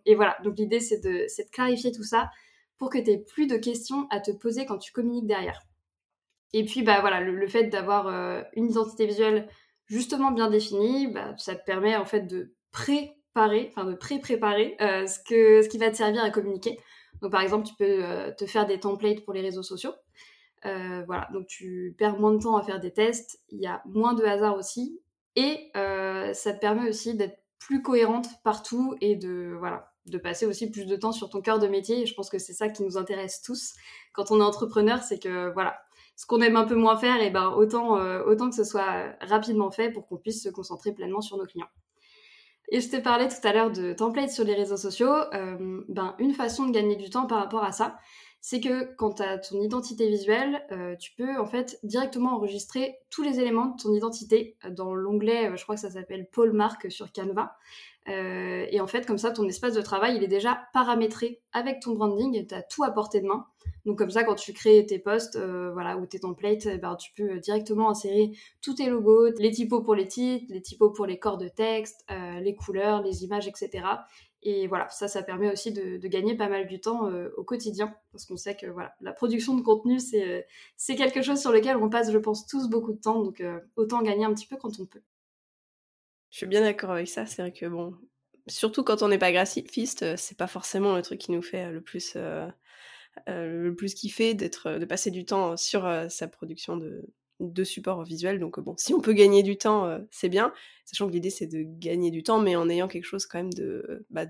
et 0.06 0.14
voilà. 0.14 0.36
Donc 0.44 0.58
l'idée 0.58 0.80
c'est 0.80 1.00
de 1.00 1.24
c'est 1.28 1.44
de 1.44 1.50
clarifier 1.50 1.92
tout 1.92 2.04
ça 2.04 2.30
pour 2.78 2.90
que 2.90 2.98
tu 2.98 3.10
aies 3.10 3.18
plus 3.18 3.46
de 3.46 3.56
questions 3.56 4.06
à 4.10 4.20
te 4.20 4.30
poser 4.30 4.66
quand 4.66 4.78
tu 4.78 4.92
communiques 4.92 5.26
derrière. 5.26 5.60
Et 6.52 6.64
puis, 6.64 6.82
bah 6.82 7.00
voilà, 7.00 7.20
le, 7.20 7.46
fait 7.46 7.64
d'avoir 7.64 8.08
euh, 8.08 8.42
une 8.54 8.70
identité 8.70 9.06
visuelle 9.06 9.48
justement 9.86 10.30
bien 10.30 10.50
définie, 10.50 11.08
bah, 11.08 11.34
ça 11.38 11.54
te 11.54 11.64
permet 11.64 11.96
en 11.96 12.04
fait 12.04 12.22
de 12.22 12.54
préparer, 12.70 13.72
enfin 13.74 13.84
de 13.84 13.94
pré-préparer 13.94 14.76
euh, 14.80 15.06
ce, 15.06 15.18
que, 15.18 15.62
ce 15.62 15.68
qui 15.68 15.78
va 15.78 15.90
te 15.90 15.96
servir 15.96 16.22
à 16.22 16.30
communiquer. 16.30 16.78
Donc 17.20 17.32
par 17.32 17.40
exemple, 17.40 17.66
tu 17.66 17.74
peux 17.74 18.04
euh, 18.04 18.30
te 18.32 18.46
faire 18.46 18.66
des 18.66 18.80
templates 18.80 19.24
pour 19.24 19.32
les 19.32 19.40
réseaux 19.40 19.62
sociaux. 19.62 19.94
voilà, 20.64 21.28
donc 21.32 21.46
tu 21.46 21.94
perds 21.98 22.18
moins 22.18 22.32
de 22.32 22.42
temps 22.42 22.56
à 22.56 22.62
faire 22.62 22.80
des 22.80 22.92
tests, 22.92 23.40
il 23.48 23.60
y 23.60 23.66
a 23.66 23.82
moins 23.86 24.14
de 24.14 24.24
hasard 24.24 24.56
aussi, 24.56 25.00
et 25.36 25.70
ça 25.74 26.52
te 26.52 26.58
permet 26.58 26.88
aussi 26.88 27.14
d'être 27.14 27.38
plus 27.58 27.82
cohérente 27.82 28.28
partout 28.44 28.96
et 29.00 29.16
de 29.16 29.54
voilà 29.58 29.92
de 30.06 30.18
passer 30.18 30.46
aussi 30.46 30.70
plus 30.70 30.86
de 30.86 30.96
temps 30.96 31.12
sur 31.12 31.30
ton 31.30 31.40
cœur 31.40 31.58
de 31.58 31.68
métier. 31.68 32.02
Et 32.02 32.06
je 32.06 32.14
pense 32.14 32.28
que 32.28 32.38
c'est 32.38 32.52
ça 32.52 32.68
qui 32.68 32.82
nous 32.82 32.96
intéresse 32.96 33.42
tous 33.42 33.74
quand 34.12 34.30
on 34.30 34.40
est 34.40 34.44
entrepreneur, 34.44 35.02
c'est 35.02 35.18
que 35.18 35.52
voilà, 35.52 35.80
ce 36.16 36.26
qu'on 36.26 36.40
aime 36.40 36.56
un 36.56 36.64
peu 36.64 36.74
moins 36.74 36.96
faire, 36.96 37.20
et 37.20 37.30
ben 37.30 37.50
autant, 37.50 37.96
euh, 37.96 38.22
autant 38.24 38.48
que 38.50 38.54
ce 38.54 38.64
soit 38.64 39.16
rapidement 39.20 39.70
fait 39.70 39.90
pour 39.90 40.06
qu'on 40.06 40.16
puisse 40.16 40.42
se 40.42 40.48
concentrer 40.48 40.92
pleinement 40.92 41.20
sur 41.20 41.36
nos 41.36 41.46
clients. 41.46 41.70
Et 42.70 42.80
je 42.80 42.88
t'ai 42.88 43.00
parlé 43.00 43.28
tout 43.28 43.46
à 43.46 43.52
l'heure 43.52 43.70
de 43.70 43.92
templates 43.92 44.30
sur 44.30 44.44
les 44.44 44.54
réseaux 44.54 44.76
sociaux. 44.76 45.12
Euh, 45.34 45.82
ben, 45.88 46.14
une 46.18 46.32
façon 46.32 46.66
de 46.66 46.72
gagner 46.72 46.96
du 46.96 47.10
temps 47.10 47.26
par 47.26 47.38
rapport 47.38 47.64
à 47.64 47.72
ça, 47.72 47.98
c'est 48.40 48.60
que 48.60 48.94
quand 48.96 49.14
tu 49.14 49.22
as 49.22 49.38
ton 49.38 49.60
identité 49.60 50.08
visuelle, 50.08 50.64
euh, 50.72 50.96
tu 50.96 51.12
peux 51.14 51.38
en 51.38 51.46
fait 51.46 51.78
directement 51.82 52.34
enregistrer 52.34 52.96
tous 53.10 53.22
les 53.22 53.40
éléments 53.40 53.66
de 53.66 53.82
ton 53.82 53.92
identité 53.92 54.56
dans 54.70 54.94
l'onglet, 54.94 55.56
je 55.56 55.62
crois 55.62 55.74
que 55.74 55.80
ça 55.80 55.90
s'appelle 55.90 56.28
Paul 56.32 56.52
Mark 56.52 56.90
sur 56.90 57.12
Canva. 57.12 57.56
Euh, 58.08 58.66
et 58.70 58.80
en 58.80 58.86
fait, 58.86 59.06
comme 59.06 59.18
ça, 59.18 59.30
ton 59.30 59.46
espace 59.46 59.74
de 59.74 59.82
travail, 59.82 60.16
il 60.16 60.24
est 60.24 60.28
déjà 60.28 60.60
paramétré 60.72 61.40
avec 61.52 61.80
ton 61.80 61.92
branding 61.92 62.46
tu 62.46 62.54
as 62.54 62.62
tout 62.62 62.82
à 62.82 62.90
portée 62.90 63.20
de 63.20 63.26
main. 63.26 63.46
Donc 63.84 63.98
comme 63.98 64.10
ça, 64.10 64.24
quand 64.24 64.34
tu 64.34 64.52
crées 64.52 64.84
tes 64.86 64.98
posts 64.98 65.36
euh, 65.36 65.72
voilà, 65.72 65.96
ou 65.96 66.06
tes 66.06 66.18
templates, 66.18 66.66
eh 66.66 66.78
ben, 66.78 66.96
tu 66.96 67.12
peux 67.16 67.38
directement 67.38 67.90
insérer 67.90 68.32
tous 68.60 68.74
tes 68.74 68.86
logos, 68.88 69.30
les 69.38 69.50
typos 69.50 69.82
pour 69.82 69.94
les 69.94 70.08
titres, 70.08 70.46
les 70.48 70.62
typos 70.62 70.90
pour 70.90 71.06
les 71.06 71.18
corps 71.18 71.38
de 71.38 71.48
texte, 71.48 72.04
euh, 72.10 72.40
les 72.40 72.54
couleurs, 72.54 73.02
les 73.02 73.24
images, 73.24 73.46
etc. 73.46 73.84
Et 74.44 74.66
voilà, 74.66 74.88
ça, 74.88 75.06
ça 75.06 75.22
permet 75.22 75.52
aussi 75.52 75.72
de, 75.72 75.98
gagner 76.08 76.36
pas 76.36 76.48
mal 76.48 76.66
du 76.66 76.80
temps 76.80 77.08
au 77.36 77.44
quotidien, 77.44 77.94
parce 78.10 78.26
qu'on 78.26 78.36
sait 78.36 78.56
que 78.56 78.66
voilà, 78.66 78.92
la 79.00 79.12
production 79.12 79.56
de 79.56 79.62
contenu, 79.62 80.00
c'est 80.00 80.48
c'est 80.76 80.96
quelque 80.96 81.22
chose 81.22 81.40
sur 81.40 81.52
lequel 81.52 81.76
on 81.76 81.88
passe, 81.88 82.10
je 82.10 82.18
pense, 82.18 82.44
tous 82.48 82.68
beaucoup 82.68 82.92
de 82.92 82.98
temps, 83.00 83.22
donc 83.22 83.40
autant 83.76 84.02
gagner 84.02 84.24
un 84.24 84.34
petit 84.34 84.48
peu 84.48 84.56
quand 84.56 84.80
on 84.80 84.86
peut. 84.86 85.02
Je 86.32 86.38
suis 86.38 86.46
bien 86.46 86.62
d'accord 86.62 86.90
avec 86.90 87.08
ça. 87.08 87.26
C'est 87.26 87.42
vrai 87.42 87.52
que 87.52 87.66
bon, 87.66 87.94
surtout 88.48 88.82
quand 88.82 89.02
on 89.02 89.08
n'est 89.08 89.18
pas 89.18 89.32
graphiste, 89.32 90.02
euh, 90.02 90.14
c'est 90.16 90.36
pas 90.36 90.46
forcément 90.46 90.96
le 90.96 91.02
truc 91.02 91.20
qui 91.20 91.30
nous 91.30 91.42
fait 91.42 91.66
euh, 91.66 91.70
le 91.70 91.82
plus, 91.82 92.14
euh, 92.16 92.48
le 93.28 93.74
plus 93.76 93.94
kiffer 93.94 94.32
d'être, 94.32 94.78
de 94.78 94.84
passer 94.86 95.10
du 95.10 95.26
temps 95.26 95.58
sur 95.58 95.82
sa 96.08 96.28
production 96.28 96.78
de, 96.78 97.64
support 97.64 98.02
visuel. 98.02 98.40
Donc 98.40 98.58
bon, 98.60 98.74
si 98.78 98.94
on 98.94 99.00
peut 99.00 99.12
gagner 99.12 99.42
du 99.42 99.58
temps, 99.58 99.98
c'est 100.10 100.30
bien. 100.30 100.54
Sachant 100.86 101.06
que 101.06 101.12
l'idée 101.12 101.30
c'est 101.30 101.46
de 101.46 101.64
gagner 101.64 102.10
du 102.10 102.22
temps, 102.22 102.40
mais 102.40 102.56
en 102.56 102.68
ayant 102.70 102.88
quelque 102.88 103.04
chose 103.04 103.26
quand 103.26 103.38
même 103.38 103.52
de, 103.52 104.06
bah, 104.10 104.24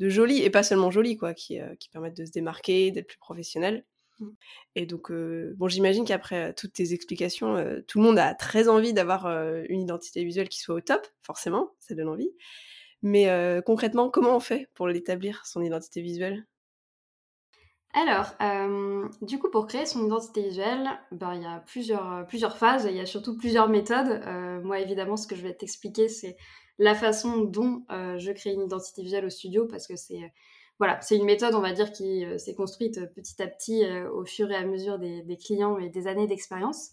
joli 0.00 0.42
et 0.42 0.50
pas 0.50 0.62
seulement 0.62 0.90
joli, 0.90 1.16
quoi, 1.16 1.32
qui, 1.32 1.58
qui 1.78 1.88
permette 1.88 2.16
de 2.16 2.26
se 2.26 2.32
démarquer, 2.32 2.90
d'être 2.90 3.06
plus 3.06 3.18
professionnel. 3.18 3.86
Mmh. 4.20 4.28
Et 4.76 4.86
donc, 4.86 5.10
bon, 5.10 5.68
j'imagine 5.68 6.04
qu'après 6.04 6.54
toutes 6.54 6.72
tes 6.72 6.92
explications, 6.92 7.82
tout 7.86 7.98
le 7.98 8.04
monde 8.04 8.18
a 8.18 8.34
très 8.34 8.68
envie 8.68 8.92
d'avoir 8.92 9.26
une 9.68 9.80
identité 9.80 10.24
visuelle 10.24 10.48
qui 10.48 10.60
soit 10.60 10.74
au 10.74 10.80
top, 10.80 11.06
forcément, 11.22 11.72
ça 11.78 11.94
donne 11.94 12.08
envie. 12.08 12.30
Mais 13.02 13.28
concrètement, 13.66 14.10
comment 14.10 14.36
on 14.36 14.40
fait 14.40 14.68
pour 14.74 14.86
l'établir, 14.88 15.44
son 15.44 15.62
identité 15.62 16.00
visuelle? 16.02 16.46
Alors, 17.94 18.32
du 19.20 19.38
coup, 19.38 19.50
pour 19.50 19.66
créer 19.66 19.84
son 19.84 20.06
identité 20.06 20.42
visuelle, 20.42 20.88
ben, 21.10 21.34
il 21.34 21.42
y 21.42 21.46
a 21.46 21.58
plusieurs, 21.66 22.26
plusieurs 22.26 22.56
phases, 22.56 22.86
il 22.88 22.96
y 22.96 23.00
a 23.00 23.06
surtout 23.06 23.36
plusieurs 23.36 23.68
méthodes. 23.68 24.22
moi, 24.64 24.78
évidemment, 24.80 25.16
ce 25.16 25.26
que 25.26 25.36
je 25.36 25.42
vais 25.42 25.54
t'expliquer, 25.54 26.08
c'est 26.08 26.36
la 26.78 26.94
façon 26.94 27.42
dont 27.42 27.84
je 27.90 28.32
crée 28.32 28.52
une 28.52 28.62
identité 28.62 29.02
visuelle 29.02 29.26
au 29.26 29.30
studio, 29.30 29.66
parce 29.66 29.86
que 29.86 29.96
c'est 29.96 30.32
voilà, 30.82 31.00
c'est 31.00 31.16
une 31.16 31.26
méthode, 31.26 31.54
on 31.54 31.60
va 31.60 31.70
dire, 31.70 31.92
qui 31.92 32.24
euh, 32.24 32.38
s'est 32.38 32.56
construite 32.56 32.98
euh, 32.98 33.06
petit 33.06 33.40
à 33.40 33.46
petit 33.46 33.84
euh, 33.84 34.10
au 34.10 34.24
fur 34.24 34.50
et 34.50 34.56
à 34.56 34.64
mesure 34.66 34.98
des, 34.98 35.36
clients 35.36 35.78
et 35.78 35.90
des 35.90 36.08
années 36.08 36.26
d'expérience. 36.26 36.90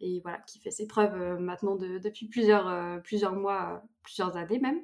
et 0.00 0.20
voilà, 0.24 0.38
qui 0.48 0.58
fait 0.58 0.72
ses 0.72 0.88
preuves 0.88 1.38
maintenant 1.38 1.76
depuis 1.76 2.26
plusieurs, 2.26 3.00
plusieurs 3.04 3.34
mois, 3.34 3.84
plusieurs 4.02 4.36
années 4.36 4.58
même. 4.58 4.80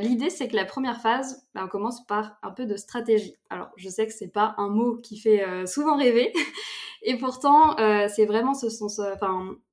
L'idée, 0.00 0.30
c'est 0.30 0.48
que 0.48 0.56
la 0.56 0.64
première 0.64 1.02
phase, 1.02 1.46
bah, 1.54 1.62
on 1.64 1.68
commence 1.68 2.06
par 2.06 2.38
un 2.42 2.52
peu 2.52 2.64
de 2.64 2.76
stratégie. 2.76 3.36
Alors, 3.50 3.68
je 3.76 3.90
sais 3.90 4.06
que 4.06 4.12
c'est 4.14 4.32
pas 4.32 4.54
un 4.56 4.70
mot 4.70 4.96
qui 4.96 5.18
fait 5.18 5.44
souvent 5.66 5.98
rêver, 5.98 6.32
et 7.02 7.18
pourtant, 7.18 7.76
c'est 8.08 8.24
vraiment 8.24 8.54
ce 8.54 8.68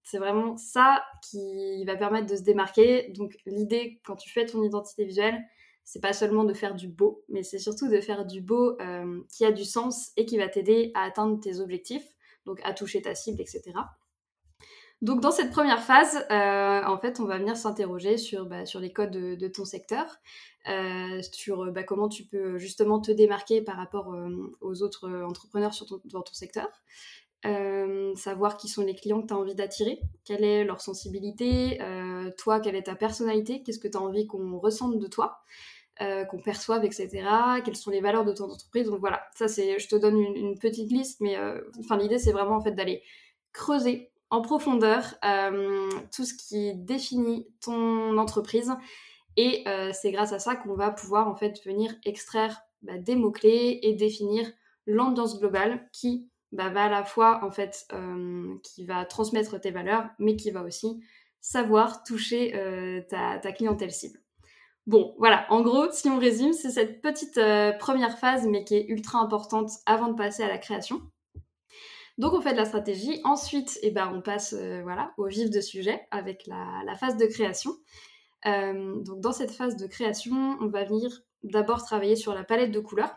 c'est 0.04 0.18
vraiment 0.18 0.58
ça 0.58 1.02
qui 1.22 1.86
va 1.86 1.96
permettre 1.96 2.28
de 2.28 2.36
se 2.36 2.44
démarquer. 2.44 3.08
Donc, 3.16 3.38
l'idée, 3.46 4.02
quand 4.04 4.18
tu 4.18 4.30
fais 4.30 4.46
ton 4.46 4.62
identité 4.64 5.06
visuelle, 5.06 5.42
c'est 5.84 6.02
pas 6.02 6.14
seulement 6.14 6.44
de 6.44 6.54
faire 6.54 6.76
du 6.76 6.88
beau, 6.88 7.24
mais 7.30 7.44
c'est 7.44 7.60
surtout 7.60 7.90
de 7.90 8.00
faire 8.00 8.26
du 8.26 8.42
beau 8.42 8.78
qui 9.30 9.46
a 9.46 9.52
du 9.52 9.66
sens 9.66 10.12
et 10.18 10.26
qui 10.26 10.38
va 10.38 10.48
t'aider 10.48 10.92
à 10.94 11.04
atteindre 11.04 11.40
tes 11.40 11.60
objectifs, 11.60 12.06
donc 12.46 12.60
à 12.64 12.74
toucher 12.74 13.02
ta 13.02 13.16
cible, 13.16 13.42
etc. 13.42 13.74
Donc 15.02 15.20
dans 15.20 15.32
cette 15.32 15.50
première 15.50 15.82
phase, 15.82 16.28
euh, 16.30 16.84
en 16.86 16.98
fait, 17.00 17.20
on 17.20 17.26
va 17.26 17.40
venir 17.40 17.58
s'interroger 17.58 18.18
sur, 18.18 18.46
bah, 18.46 18.64
les 18.80 18.94
codes 18.94 19.10
de, 19.12 19.48
ton 19.48 19.66
secteur, 19.66 20.06
euh, 20.70 21.22
sur 21.32 21.72
bah, 21.72 21.82
comment 21.82 22.08
tu 22.08 22.24
peux 22.24 22.60
justement 22.60 23.02
te 23.02 23.12
démarquer 23.12 23.64
par 23.64 23.78
rapport 23.78 24.14
euh, 24.14 24.52
aux 24.62 24.84
autres 24.84 25.10
entrepreneurs 25.24 25.74
dans 26.06 26.22
ton 26.22 26.34
secteur, 26.34 26.70
savoir 28.16 28.58
qui 28.58 28.68
sont 28.68 28.84
les 28.84 28.96
clients 28.96 29.22
que 29.22 29.28
tu 29.28 29.34
as 29.34 29.38
envie 29.38 29.56
d'attirer, 29.56 30.00
quelle 30.26 30.44
est 30.44 30.64
leur 30.64 30.82
sensibilité, 30.82 31.80
toi, 32.38 32.60
quelle 32.60 32.76
est 32.76 32.84
ta 32.84 32.96
personnalité, 32.96 33.64
qu'est-ce 33.64 33.80
que 33.80 33.88
tu 33.88 33.98
as 33.98 34.02
envie 34.02 34.28
qu'on 34.28 34.60
ressente 34.60 35.00
de 35.00 35.08
toi. 35.08 35.40
qu'on 36.00 36.42
perçoive, 36.44 36.86
etc. 36.86 37.10
Quelles 37.66 37.76
sont 37.76 37.90
les 37.90 38.02
valeurs 38.02 38.26
de 38.26 38.34
ton 38.34 38.46
entreprise. 38.46 38.88
Donc 38.88 39.00
voilà, 39.00 39.24
ça 39.36 39.48
c'est, 39.48 39.80
je 39.80 39.88
te 39.88 39.96
donne 39.96 40.20
une, 40.20 40.60
petite 40.60 40.92
liste, 40.92 41.20
mais 41.22 41.36
enfin 41.80 41.98
l'idée 41.98 42.20
c'est 42.20 42.32
vraiment 42.32 42.58
en 42.58 42.62
fait 42.62 42.74
d'aller 42.74 43.02
creuser 43.54 44.12
en 44.32 44.42
profondeur 44.42 45.04
euh, 45.26 45.90
tout 46.16 46.24
ce 46.24 46.34
qui 46.34 46.74
définit 46.74 47.48
ton 47.62 48.18
entreprise. 48.18 48.74
Et 49.38 49.64
euh, 49.68 49.92
c'est 49.94 50.12
grâce 50.12 50.34
à 50.34 50.40
ça 50.40 50.56
qu'on 50.56 50.74
va 50.74 50.90
pouvoir 50.90 51.28
en 51.28 51.36
fait 51.36 51.64
venir 51.66 51.94
extraire 52.06 52.62
bah, 52.82 52.98
des 52.98 53.16
mots-clés 53.16 53.80
et 53.84 53.94
définir 53.94 54.50
l'ambiance 54.88 55.38
globale 55.40 55.88
qui 55.92 56.30
bah, 56.52 56.70
va 56.70 56.86
à 56.86 56.90
la 56.90 57.04
fois 57.04 57.44
en 57.44 57.52
fait 57.52 57.86
euh, 57.94 58.56
qui 58.64 58.86
va 58.86 59.06
transmettre 59.06 59.60
tes 59.60 59.72
valeurs, 59.72 60.10
mais 60.20 60.36
qui 60.36 60.52
va 60.52 60.64
aussi 60.64 61.02
savoir 61.40 62.04
toucher 62.04 62.52
ta, 63.10 63.40
ta, 63.40 63.52
clientèle 63.52 63.92
cible. 63.92 64.20
Bon, 64.86 65.16
voilà, 65.18 65.48
en 65.50 65.62
gros, 65.62 65.92
si 65.92 66.08
on 66.08 66.20
résume, 66.20 66.54
c'est 66.54 66.70
cette 66.70 67.02
petite 67.02 67.40
première 67.80 68.20
phase, 68.20 68.46
mais 68.48 68.64
qui 68.64 68.76
est 68.76 68.86
ultra 68.90 69.20
importante 69.20 69.72
avant 69.88 70.10
de 70.10 70.14
passer 70.14 70.44
à 70.44 70.48
la 70.48 70.60
création. 70.60 71.02
Donc 72.22 72.34
on 72.34 72.42
fait 72.42 72.52
de 72.52 72.58
la 72.58 72.66
stratégie. 72.66 73.20
Ensuite, 73.24 73.80
eh 73.82 73.90
ben, 73.90 74.12
on 74.14 74.22
passe 74.22 74.54
euh, 74.54 74.82
voilà, 74.84 75.12
au 75.18 75.26
vif 75.26 75.50
de 75.50 75.60
sujet 75.60 76.08
avec 76.12 76.46
la, 76.46 76.96
phase 76.96 77.18
de 77.18 77.26
création. 77.26 77.72
Euh, 78.46 79.02
donc 79.02 79.22
dans 79.22 79.32
cette 79.32 79.52
phase 79.52 79.76
de 79.76 79.88
création, 79.88 80.56
on 80.60 80.68
va 80.68 80.84
venir 80.84 81.10
d'abord 81.42 81.84
travailler 81.84 82.16
sur 82.16 82.36
la 82.36 82.44
palette 82.44 82.72
de 82.72 82.80
couleurs. 82.80 83.16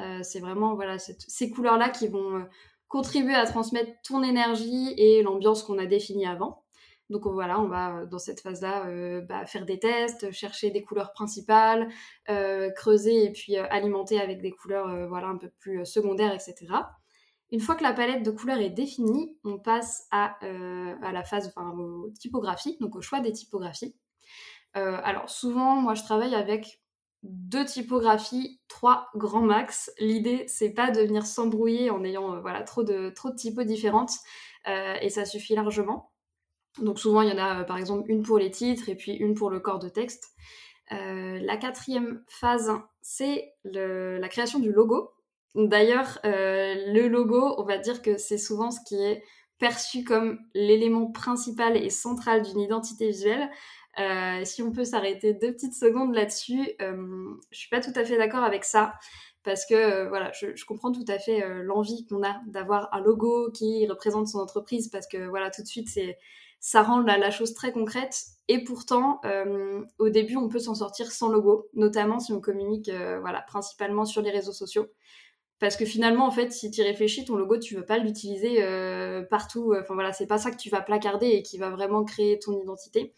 Euh, 0.00 0.20
c'est 0.22 0.40
vraiment 0.40 0.74
voilà, 0.76 0.98
ces 0.98 1.50
couleurs-là 1.50 1.88
qui 1.88 2.06
vont 2.06 2.46
contribuer 2.88 3.34
à 3.34 3.46
transmettre 3.46 3.90
ton 4.06 4.22
énergie 4.22 4.94
et 4.96 5.22
l'ambiance 5.22 5.62
qu'on 5.62 5.78
a 5.78 5.86
définie 5.86 6.26
avant. 6.26 6.62
Donc 7.10 7.26
voilà, 7.26 7.60
on 7.60 7.68
va 7.68 8.06
dans 8.06 8.18
cette 8.18 8.40
phase-là 8.40 8.86
bah, 9.22 9.44
faire 9.44 9.66
des 9.66 9.78
tests, 9.78 10.32
chercher 10.32 10.70
des 10.70 10.82
couleurs 10.82 11.12
principales, 11.12 11.88
creuser 12.76 13.24
et 13.24 13.30
puis 13.30 13.56
alimenter 13.58 14.20
avec 14.20 14.40
des 14.40 14.52
couleurs 14.52 15.06
voilà, 15.08 15.26
un 15.26 15.36
peu 15.36 15.50
plus 15.60 15.84
secondaires, 15.84 16.32
etc. 16.32 16.66
Une 17.54 17.60
fois 17.60 17.76
que 17.76 17.84
la 17.84 17.92
palette 17.92 18.24
de 18.24 18.32
couleurs 18.32 18.58
est 18.58 18.70
définie, 18.70 19.38
on 19.44 19.60
passe 19.60 20.08
à, 20.10 20.36
euh, 20.44 20.96
la 21.00 21.22
phase, 21.22 21.46
enfin, 21.54 21.70
aux 21.78 22.10
typographies, 22.10 22.76
donc 22.80 22.96
au 22.96 23.00
choix 23.00 23.20
des 23.20 23.30
typographies. 23.30 23.94
Euh, 24.76 24.98
alors 25.04 25.30
souvent, 25.30 25.76
moi 25.76 25.94
je 25.94 26.02
travaille 26.02 26.34
avec 26.34 26.82
deux 27.24 27.64
typographies, 27.64 28.60
trois 28.68 29.08
grands 29.16 29.42
max. 29.42 29.92
L'idée, 29.98 30.44
c'est 30.46 30.70
pas 30.70 30.90
de 30.90 31.00
venir 31.00 31.26
s'embrouiller 31.26 31.90
en 31.90 32.04
ayant 32.04 32.34
euh, 32.34 32.40
voilà, 32.40 32.62
trop, 32.62 32.84
de, 32.84 33.10
trop 33.10 33.30
de 33.30 33.36
typos 33.36 33.64
différentes, 33.64 34.12
et 34.66 35.10
ça 35.10 35.26
suffit 35.26 35.54
largement. 35.54 36.10
Donc 36.78 36.98
souvent, 36.98 37.20
il 37.20 37.28
y 37.28 37.32
en 37.32 37.38
a 37.38 37.64
par 37.64 37.76
exemple 37.76 38.10
une 38.10 38.22
pour 38.22 38.38
les 38.38 38.50
titres 38.50 38.88
et 38.88 38.94
puis 38.94 39.12
une 39.12 39.34
pour 39.34 39.50
le 39.50 39.60
corps 39.60 39.78
de 39.78 39.90
texte. 39.90 40.30
la 40.90 41.56
quatrième 41.58 42.24
phase, 42.28 42.72
c'est 43.02 43.52
la 43.64 44.28
création 44.28 44.60
du 44.60 44.72
logo. 44.72 45.14
D'ailleurs, 45.54 46.18
euh, 46.24 46.74
le 46.92 47.06
logo, 47.06 47.54
on 47.58 47.62
va 47.62 47.78
dire 47.78 48.02
que 48.02 48.16
c'est 48.16 48.38
souvent 48.38 48.70
ce 48.70 48.80
qui 48.86 48.96
est 48.96 49.22
perçu 49.58 50.02
comme 50.02 50.40
l'élément 50.52 51.10
principal 51.12 51.76
et 51.76 51.90
central 51.90 52.42
d'une 52.42 52.60
identité 52.60 53.06
visuelle. 53.06 53.48
Euh, 53.98 54.44
si 54.44 54.62
on 54.62 54.72
peut 54.72 54.84
s'arrêter 54.84 55.34
deux 55.34 55.52
petites 55.52 55.74
secondes 55.74 56.14
là-dessus, 56.14 56.70
euh, 56.80 57.34
je 57.50 57.58
suis 57.58 57.68
pas 57.68 57.80
tout 57.80 57.92
à 57.94 58.04
fait 58.04 58.16
d'accord 58.16 58.42
avec 58.42 58.64
ça 58.64 58.94
parce 59.42 59.66
que 59.66 60.08
voilà, 60.08 60.32
je, 60.32 60.64
comprends 60.64 60.90
tout 60.90 61.04
à 61.06 61.18
fait 61.18 61.44
l'envie 61.62 62.06
qu'on 62.06 62.22
a 62.22 62.40
d'avoir 62.46 62.88
un 62.94 63.00
logo 63.00 63.50
qui 63.52 63.86
représente 63.86 64.26
son 64.26 64.38
entreprise 64.38 64.88
parce 64.88 65.06
que 65.06 65.28
voilà, 65.28 65.50
tout 65.50 65.62
de 65.62 65.66
suite 65.66 65.88
c'est 65.88 66.16
ça 66.60 66.82
rend 66.82 67.00
la, 67.00 67.30
chose 67.30 67.52
très 67.52 67.70
concrète. 67.70 68.16
Et 68.48 68.64
pourtant, 68.64 69.20
au 69.98 70.08
début, 70.08 70.36
on 70.36 70.48
peut 70.48 70.58
s'en 70.58 70.74
sortir 70.74 71.12
sans 71.12 71.28
logo, 71.28 71.68
notamment 71.74 72.20
si 72.20 72.32
on 72.32 72.40
communique 72.40 72.90
voilà, 73.20 73.42
principalement 73.42 74.06
sur 74.06 74.22
les 74.22 74.30
réseaux 74.30 74.54
sociaux. 74.54 74.88
Parce 75.60 75.76
que 75.76 75.84
finalement, 75.84 76.26
en 76.26 76.30
fait, 76.30 76.52
si 76.52 76.70
tu 76.70 76.82
réfléchis, 76.82 77.24
ton 77.24 77.36
logo, 77.36 77.58
tu 77.58 77.74
veux 77.74 77.84
pas 77.84 77.98
l'utiliser 77.98 78.62
euh, 78.62 79.22
partout. 79.22 79.74
Enfin 79.80 79.94
voilà, 79.94 80.12
c'est 80.12 80.26
pas 80.26 80.38
ça 80.38 80.50
que 80.50 80.56
tu 80.56 80.68
vas 80.68 80.80
placarder 80.80 81.28
et 81.28 81.42
qui 81.42 81.58
va 81.58 81.70
vraiment 81.70 82.04
créer 82.04 82.38
ton 82.38 82.60
identité. 82.60 83.14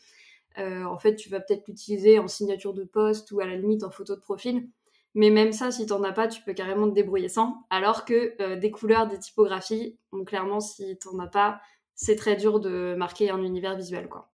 Euh, 0.59 0.85
en 0.85 0.99
fait, 0.99 1.17
tu 1.17 1.29
vas 1.29 1.41
peut-être 1.41 1.67
l'utiliser 1.69 2.19
en 2.19 2.29
signature 2.29 2.75
de 2.75 2.85
poste 2.85 3.31
ou 3.33 3.41
à 3.41 3.47
la 3.47 3.57
limite 3.57 3.85
en 3.85 3.91
photo 3.91 4.15
de 4.15 4.21
profil. 4.21 4.69
Mais 5.15 5.31
même 5.31 5.53
ça, 5.53 5.71
si 5.71 5.87
t'en 5.87 6.03
as 6.03 6.13
pas, 6.13 6.29
tu 6.29 6.43
peux 6.43 6.53
carrément 6.53 6.89
te 6.89 6.95
débrouiller 6.95 7.29
sans. 7.29 7.67
Alors 7.71 8.05
que 8.05 8.35
euh, 8.41 8.57
des 8.57 8.71
couleurs, 8.71 9.07
des 9.07 9.19
typographies, 9.19 9.99
clairement, 10.27 10.61
si 10.61 10.99
t'en 10.99 11.19
as 11.19 11.27
pas, 11.27 11.61
c'est 11.95 12.17
très 12.17 12.37
dur 12.37 12.61
de 12.61 12.95
marquer 12.97 13.31
un 13.31 13.43
univers 13.43 13.77
visuel, 13.77 14.09
quoi. 14.09 14.31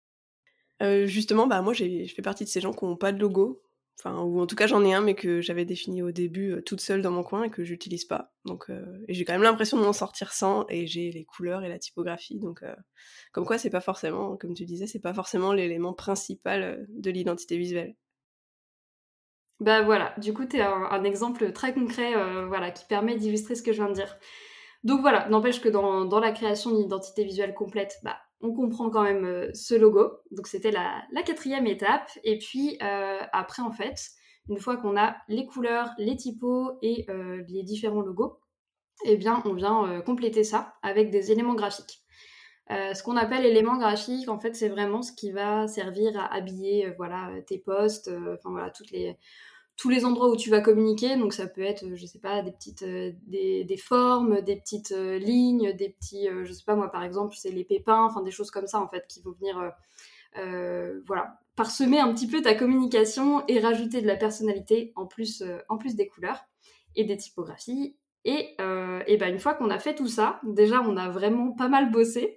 justement, 1.05 1.47
bah 1.47 1.61
moi, 1.61 1.73
je 1.73 2.11
fais 2.15 2.21
partie 2.21 2.43
de 2.43 2.49
ces 2.49 2.61
gens 2.61 2.73
qui 2.73 2.85
n'ont 2.85 2.95
pas 2.95 3.11
de 3.11 3.19
logo. 3.19 3.61
Enfin, 3.99 4.21
ou 4.21 4.39
en 4.39 4.45
tout 4.45 4.55
cas, 4.55 4.67
j'en 4.67 4.85
ai 4.85 4.93
un, 4.93 5.01
mais 5.01 5.15
que 5.15 5.41
j'avais 5.41 5.65
défini 5.65 6.03
au 6.03 6.11
début 6.11 6.51
euh, 6.51 6.61
toute 6.61 6.81
seule 6.81 7.01
dans 7.01 7.09
mon 7.09 7.23
coin 7.23 7.43
et 7.43 7.49
que 7.49 7.63
j'utilise 7.63 8.05
pas. 8.05 8.31
Donc, 8.45 8.69
euh, 8.69 8.85
j'ai 9.09 9.25
quand 9.25 9.33
même 9.33 9.41
l'impression 9.41 9.77
de 9.77 9.83
m'en 9.83 9.93
sortir 9.93 10.33
sans, 10.33 10.67
et 10.69 10.85
j'ai 10.85 11.09
les 11.11 11.25
couleurs 11.25 11.63
et 11.63 11.69
la 11.69 11.79
typographie. 11.79 12.37
Donc, 12.39 12.61
euh, 12.61 12.75
comme 13.31 13.45
quoi, 13.45 13.57
c'est 13.57 13.71
pas 13.71 13.81
forcément, 13.81 14.37
comme 14.37 14.53
tu 14.53 14.65
disais, 14.65 14.85
c'est 14.85 14.99
pas 14.99 15.15
forcément 15.15 15.51
l'élément 15.51 15.93
principal 15.93 16.85
de 16.89 17.09
l'identité 17.09 17.57
visuelle. 17.57 17.95
Bah 19.59 19.81
voilà, 19.81 20.13
du 20.19 20.31
coup, 20.33 20.45
tu 20.45 20.61
un, 20.61 21.03
exemple 21.03 21.51
très 21.51 21.73
concret 21.73 22.13
voilà, 22.45 22.69
qui 22.69 22.85
permet 22.85 23.17
d'illustrer 23.17 23.55
ce 23.55 23.63
que 23.63 23.71
je 23.71 23.77
viens 23.77 23.89
de 23.89 23.95
dire. 23.95 24.19
Donc 24.83 25.01
voilà, 25.01 25.27
n'empêche 25.29 25.59
que 25.59 25.69
dans, 25.69 26.05
dans 26.05 26.19
la 26.19 26.31
création 26.31 26.69
d'une 26.69 26.85
identité 26.85 27.23
visuelle 27.23 27.55
complète, 27.55 27.95
bah, 28.03 28.17
on 28.41 28.53
comprend 28.53 28.89
quand 28.89 29.03
même 29.03 29.25
euh, 29.25 29.49
ce 29.53 29.75
logo. 29.75 30.11
Donc 30.31 30.47
c'était 30.47 30.71
la, 30.71 31.03
quatrième 31.25 31.67
étape. 31.67 32.09
Et 32.23 32.37
puis 32.37 32.77
euh, 32.81 33.19
après, 33.33 33.61
en 33.61 33.71
fait, 33.71 34.11
une 34.49 34.59
fois 34.59 34.77
qu'on 34.77 34.97
a 34.97 35.17
les 35.27 35.45
couleurs, 35.45 35.89
les 35.97 36.15
typos 36.15 36.77
et 36.81 37.05
euh, 37.09 37.43
les 37.47 37.63
différents 37.63 38.01
logos, 38.01 38.39
eh 39.05 39.17
bien, 39.17 39.41
on 39.45 39.53
vient 39.53 40.01
compléter 40.01 40.43
ça 40.43 40.75
avec 40.81 41.11
des 41.11 41.31
éléments 41.31 41.53
graphiques. 41.53 42.01
ce 42.69 43.03
qu'on 43.03 43.15
appelle 43.15 43.45
éléments 43.45 43.77
graphiques, 43.77 44.27
en 44.27 44.39
fait, 44.39 44.55
c'est 44.55 44.69
vraiment 44.69 45.03
ce 45.03 45.11
qui 45.11 45.31
va 45.31 45.67
servir 45.67 46.19
à 46.19 46.33
habiller, 46.33 46.91
voilà, 46.97 47.29
tes 47.45 47.59
posts, 47.59 48.09
enfin 48.09 48.49
voilà, 48.49 48.71
toutes 48.71 48.89
les 48.89 49.15
tous 49.77 49.89
les 49.89 50.05
endroits 50.05 50.29
où 50.29 50.35
tu 50.35 50.49
vas 50.49 50.59
communiquer. 50.59 51.15
Donc 51.15 51.33
ça 51.33 51.47
peut 51.47 51.61
être, 51.61 51.85
je 51.95 52.05
sais 52.05 52.19
pas, 52.19 52.41
des 52.41 52.51
petites, 52.51 52.81
euh, 52.83 53.11
des, 53.27 53.77
formes, 53.77 54.41
des 54.41 54.55
petites 54.55 54.91
euh, 54.91 55.19
lignes, 55.19 55.73
des 55.73 55.89
petits, 55.89 56.27
euh, 56.27 56.43
je 56.43 56.51
sais 56.51 56.65
pas 56.65 56.75
moi 56.75 56.91
par 56.91 57.03
exemple, 57.03 57.35
c'est 57.37 57.51
les 57.51 57.63
pépins, 57.63 58.03
enfin 58.03 58.21
des 58.21 58.31
choses 58.31 58.51
comme 58.51 58.67
ça 58.67 58.81
en 58.81 58.89
fait 58.89 59.05
qui 59.07 59.21
vont 59.21 59.31
venir, 59.31 59.71
voilà, 61.07 61.39
parsemer 61.55 61.99
un 61.99 62.13
petit 62.13 62.27
peu 62.27 62.41
ta 62.41 62.53
communication 62.53 63.43
et 63.47 63.59
rajouter 63.59 64.01
de 64.01 64.07
la 64.07 64.15
personnalité 64.15 64.93
en 64.95 65.07
plus, 65.07 65.43
en 65.69 65.77
plus 65.77 65.95
des 65.95 66.07
couleurs 66.07 66.45
et 66.95 67.05
des 67.05 67.17
typographies. 67.17 67.95
Et, 68.23 68.55
et 69.07 69.17
ben 69.17 69.33
une 69.33 69.39
fois 69.39 69.55
qu'on 69.55 69.71
a 69.71 69.79
fait 69.79 69.95
tout 69.95 70.07
ça, 70.07 70.39
déjà 70.43 70.81
on 70.81 70.95
a 70.95 71.09
vraiment 71.09 71.53
pas 71.53 71.69
mal 71.69 71.91
bossé. 71.91 72.35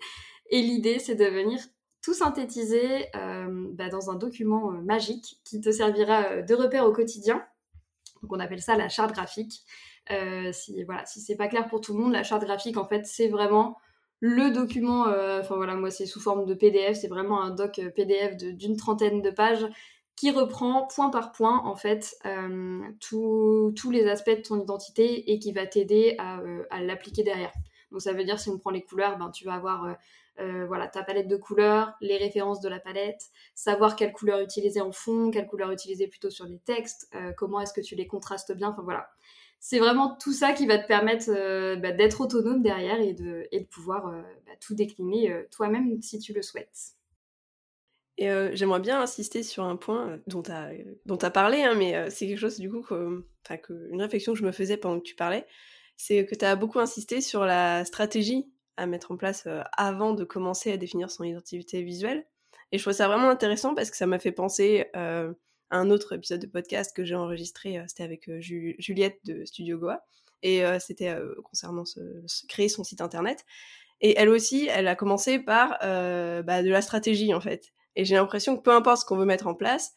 Et 0.49 0.63
l'idée 0.63 0.99
c'est 0.99 1.15
de 1.15 1.27
venir 1.27 1.61
tout 2.03 2.15
synthétiser 2.15 3.07
euh, 3.15 3.69
bah, 3.73 3.89
dans 3.89 4.11
un 4.11 4.15
document 4.15 4.73
euh, 4.73 4.81
magique 4.81 5.39
qui 5.45 5.61
te 5.61 5.71
servira 5.71 6.25
euh, 6.27 6.43
de 6.43 6.55
repère 6.55 6.87
au 6.87 6.93
quotidien. 6.93 7.45
Donc 8.23 8.33
on 8.33 8.41
appelle 8.41 8.63
ça 8.63 8.77
la 8.77 8.89
charte 8.89 9.13
graphique. 9.13 9.65
si 10.53 10.85
voilà, 10.85 11.07
si 11.07 11.21
c'est 11.21 11.37
pas 11.37 11.49
clair 11.49 11.69
pour 11.69 11.81
tout 11.81 11.95
le 11.95 12.03
monde, 12.03 12.13
la 12.13 12.23
charte 12.23 12.45
graphique 12.45 12.77
en 12.77 12.85
fait 12.87 13.07
c'est 13.07 13.29
vraiment 13.29 13.79
le 14.19 14.51
document. 14.51 15.07
Enfin 15.41 15.57
voilà, 15.57 15.75
moi 15.75 15.91
c'est 15.91 16.05
sous 16.05 16.21
forme 16.21 16.45
de 16.45 16.53
PDF, 16.53 16.99
c'est 16.99 17.09
vraiment 17.09 17.41
un 17.41 17.49
doc 17.49 17.81
PDF 17.97 18.37
d'une 18.37 18.77
trentaine 18.77 19.23
de 19.23 19.31
pages 19.31 19.67
qui 20.17 20.31
reprend 20.31 20.87
point 20.87 21.09
par 21.09 21.33
point 21.33 21.63
en 21.65 21.77
fait 21.77 22.15
tous 23.01 23.91
les 23.91 24.07
aspects 24.07 24.37
de 24.37 24.43
ton 24.43 24.61
identité 24.61 25.33
et 25.33 25.39
qui 25.39 25.53
va 25.53 25.67
t'aider 25.67 26.17
à, 26.19 26.43
à 26.69 26.83
l'appliquer 26.83 27.23
derrière. 27.23 27.53
Donc 27.91 28.03
ça 28.03 28.13
veut 28.13 28.25
dire 28.25 28.39
si 28.39 28.51
on 28.51 28.59
prend 28.59 28.71
les 28.71 28.83
couleurs, 28.83 29.17
ben 29.17 29.31
tu 29.31 29.47
vas 29.47 29.55
avoir 29.55 29.97
voilà, 30.67 30.89
ta 30.89 31.03
palette 31.03 31.29
de 31.29 31.37
couleurs, 31.37 31.95
les 32.01 32.17
références 32.17 32.61
de 32.61 32.69
la 32.69 32.79
palette, 32.79 33.31
savoir 33.55 33.97
quelle 33.97 34.13
couleur 34.13 34.41
utiliser 34.41 34.81
en 34.81 34.93
fond, 34.93 35.31
quelle 35.31 35.47
couleur 35.47 35.71
utiliser 35.71 36.07
plutôt 36.09 36.31
sur 36.31 36.47
les 36.47 36.59
textes, 36.59 37.15
comment 37.37 37.61
est-ce 37.61 37.73
que 37.73 37.81
tu 37.81 37.95
les 37.95 38.07
contrastes 38.07 38.53
bien, 38.53 38.69
enfin 38.69 38.83
voilà. 38.83 39.09
C'est 39.59 39.79
vraiment 39.79 40.17
tout 40.17 40.33
ça 40.33 40.53
qui 40.53 40.67
va 40.67 40.79
te 40.79 40.87
permettre 40.87 41.31
bah, 41.81 41.93
d'être 41.93 42.21
autonome 42.21 42.63
derrière 42.63 43.01
et 43.01 43.13
de, 43.13 43.47
et 43.53 43.61
de 43.61 43.67
pouvoir 43.67 44.11
bah, 44.11 44.53
tout 44.61 44.75
décliner 44.75 45.47
toi-même 45.51 46.01
si 46.01 46.19
tu 46.19 46.33
le 46.33 46.43
souhaites. 46.43 46.95
Et 48.21 48.31
euh, 48.31 48.51
j'aimerais 48.53 48.81
bien 48.81 49.01
insister 49.01 49.43
sur 49.43 49.65
un 49.65 49.77
point 49.77 50.11
euh, 50.11 50.19
dont 50.27 50.43
tu 50.43 50.51
as, 50.51 50.73
as 51.23 51.31
parlé, 51.31 51.63
hein, 51.63 51.75
mais 51.75 51.97
euh, 51.97 52.11
c'est 52.11 52.29
quelque 52.29 52.39
chose 52.39 52.61
du 52.61 52.71
coup, 52.71 52.83
que, 52.83 53.25
que, 53.63 53.89
une 53.91 54.03
réflexion 54.03 54.35
que 54.35 54.39
je 54.39 54.45
me 54.45 54.53
faisais 54.53 54.77
pendant 54.77 55.01
que 55.01 55.05
tu 55.05 55.15
parlais, 55.15 55.47
c'est 55.97 56.27
que 56.27 56.35
tu 56.35 56.45
as 56.45 56.55
beaucoup 56.55 56.79
insisté 56.79 57.23
sur 57.23 57.47
la 57.47 57.87
stratégie 57.87 58.47
à 58.81 58.87
mettre 58.87 59.13
en 59.13 59.17
place 59.17 59.47
avant 59.77 60.15
de 60.15 60.25
commencer 60.25 60.73
à 60.73 60.77
définir 60.77 61.11
son 61.11 61.25
identité 61.25 61.83
visuelle. 61.83 62.27
Et 62.73 62.79
je 62.79 62.83
trouve 62.83 62.95
ça 62.95 63.09
vraiment 63.09 63.29
intéressant 63.29 63.75
parce 63.75 63.91
que 63.91 63.97
ça 63.97 64.07
m'a 64.07 64.19
fait 64.19 64.33
penser 64.33 64.87
à 64.95 65.27
un 65.71 65.91
autre 65.91 66.15
épisode 66.15 66.41
de 66.41 66.47
podcast 66.47 66.95
que 66.95 67.05
j'ai 67.05 67.15
enregistré, 67.15 67.83
c'était 67.87 68.03
avec 68.03 68.31
Juliette 68.41 69.19
de 69.25 69.45
Studio 69.45 69.79
Goa, 69.79 70.05
et 70.43 70.63
c'était 70.79 71.15
concernant 71.45 71.85
créer 72.49 72.69
son 72.69 72.85
site 72.85 73.01
internet. 73.01 73.45
Et 74.01 74.19
elle 74.19 74.31
aussi, 74.31 74.69
elle 74.71 74.89
a 74.89 74.97
commencé 74.97 75.39
par 75.39 75.79
bah, 75.81 76.63
de 76.63 76.71
la 76.71 76.83
stratégie 76.83 77.35
en 77.35 77.41
fait. 77.41 77.73
Et 77.97 78.05
j'ai 78.05 78.15
l'impression 78.15 78.57
que 78.57 78.63
peu 78.63 78.73
importe 78.73 79.03
ce 79.03 79.05
qu'on 79.05 79.17
veut 79.17 79.25
mettre 79.25 79.47
en 79.47 79.55
place, 79.55 79.95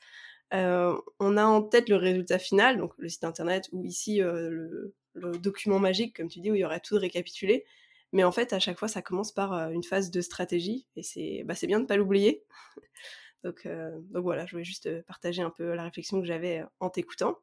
euh, 0.53 0.95
on 1.19 1.37
a 1.37 1.45
en 1.45 1.63
tête 1.63 1.89
le 1.89 1.95
résultat 1.95 2.37
final, 2.37 2.77
donc 2.77 2.93
le 2.97 3.09
site 3.09 3.23
internet 3.23 3.69
ou 3.71 3.85
ici 3.85 4.21
euh, 4.21 4.91
le, 5.13 5.37
document 5.37 5.79
magique, 5.79 6.15
comme 6.15 6.27
tu 6.27 6.39
dis, 6.39 6.51
où 6.51 6.55
il 6.55 6.61
y 6.61 6.65
aurait 6.65 6.79
tout 6.79 6.97
récapitulé. 6.97 7.65
Mais 8.13 8.23
en 8.23 8.31
fait, 8.31 8.53
à 8.53 8.59
chaque 8.59 8.79
fois, 8.79 8.87
ça 8.87 9.01
commence 9.01 9.33
par 9.33 9.53
euh, 9.53 9.69
une 9.69 9.83
phase 9.83 10.11
de 10.11 10.21
stratégie 10.21 10.87
et 10.95 11.03
c'est 11.03 11.43
bah, 11.45 11.55
bien 11.63 11.79
de 11.79 11.83
ne 11.83 11.87
pas 11.87 11.97
l'oublier. 11.97 12.43
donc, 13.43 13.67
donc 13.67 14.23
voilà, 14.23 14.45
je 14.45 14.51
voulais 14.51 14.63
juste 14.63 15.01
partager 15.01 15.41
un 15.41 15.49
peu 15.49 15.73
la 15.73 15.83
réflexion 15.83 16.21
que 16.21 16.25
j'avais 16.25 16.63
en 16.79 16.89
t'écoutant. 16.89 17.39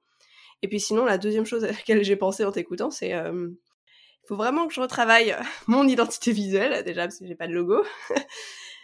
Et 0.62 0.69
puis 0.69 0.81
sinon, 0.81 1.05
la 1.05 1.19
deuxième 1.19 1.45
chose 1.45 1.65
à 1.65 1.67
laquelle 1.73 2.03
j'ai 2.03 2.17
pensé 2.17 2.45
en 2.45 2.53
t'écoutant, 2.53 2.91
c'est 2.91 3.11
il 3.11 4.29
faut 4.29 4.37
vraiment 4.37 4.67
que 4.67 4.73
je 4.73 4.81
retravaille 4.81 5.37
mon 5.67 5.87
identité 5.87 6.33
visuelle, 6.33 6.85
déjà 6.85 7.03
parce 7.03 7.19
que 7.19 7.27
j'ai 7.27 7.35
pas 7.35 7.49
de 7.49 7.53
logo. 7.53 7.85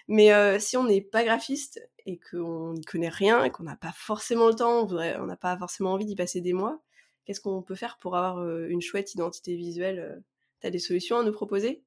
Mais 0.09 0.33
euh, 0.33 0.59
si 0.59 0.77
on 0.77 0.85
n'est 0.85 1.01
pas 1.01 1.25
graphiste 1.25 1.81
et 2.07 2.19
qu'on 2.19 2.75
n'y 2.75 2.85
connaît 2.85 3.09
rien 3.09 3.43
et 3.45 3.51
qu'on 3.51 3.65
n'a 3.65 3.77
pas 3.77 3.93
forcément 3.93 4.47
le 4.47 4.55
temps, 4.55 4.87
on 4.89 5.27
n'a 5.27 5.37
pas 5.37 5.57
forcément 5.59 5.93
envie 5.93 6.07
d'y 6.07 6.15
passer 6.15 6.41
des 6.41 6.53
mois, 6.53 6.81
qu'est-ce 7.25 7.41
qu'on 7.41 7.63
peut 7.63 7.75
faire 7.75 7.99
pour 7.99 8.17
avoir 8.17 8.39
euh, 8.39 8.69
une 8.69 8.81
chouette 8.81 9.15
identité 9.15 9.57
visuelle 9.57 9.99
euh? 9.99 10.21
Tu 10.61 10.67
as 10.67 10.71
des 10.71 10.79
solutions 10.79 11.19
à 11.19 11.23
nous 11.23 11.33
proposer? 11.33 11.85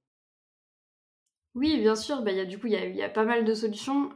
Oui, 1.56 1.80
bien 1.80 1.96
sûr. 1.96 2.22
Bah, 2.22 2.32
y 2.32 2.40
a, 2.40 2.46
du 2.46 2.60
coup, 2.60 2.68
il 2.68 2.74
y, 2.74 3.02
a, 3.02 3.10
pas 3.10 3.26
mal 3.26 3.44
de 3.44 3.54
solutions. 3.54 4.12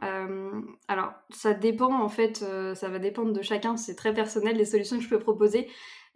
alors, 0.88 1.12
ça 1.30 1.52
dépend, 1.52 1.92
en 2.02 2.08
fait, 2.08 2.44
ça 2.74 2.88
va 2.88 2.98
dépendre 2.98 3.32
de 3.32 3.42
chacun. 3.42 3.76
C'est 3.76 3.96
très 3.96 4.14
personnel, 4.14 4.56
les 4.56 4.64
solutions 4.64 4.96
que 4.98 5.02
je 5.04 5.08
peux 5.08 5.18
proposer. 5.18 5.68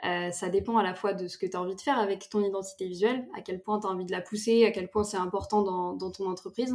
ça 0.03 0.49
dépend 0.49 0.79
à 0.79 0.83
la 0.83 0.95
fois 0.95 1.13
de 1.13 1.29
ce 1.29 1.37
que 1.39 1.47
tu 1.47 1.57
as 1.57 1.61
envie 1.61 1.77
de 1.77 1.81
faire 1.81 1.99
avec 1.99 2.29
ton 2.31 2.43
identité 2.43 2.87
visuelle, 2.87 3.27
à 3.37 3.43
quel 3.43 3.61
point 3.61 3.81
tu 3.81 3.87
as 3.87 3.91
envie 3.91 4.07
de 4.07 4.13
la 4.13 4.21
pousser, 4.21 4.65
à 4.65 4.71
quel 4.71 4.89
point 4.89 5.05
c'est 5.05 5.17
important 5.17 5.63
dans, 5.63 5.95
dans, 5.95 6.11
ton 6.11 6.31
entreprise. 6.31 6.75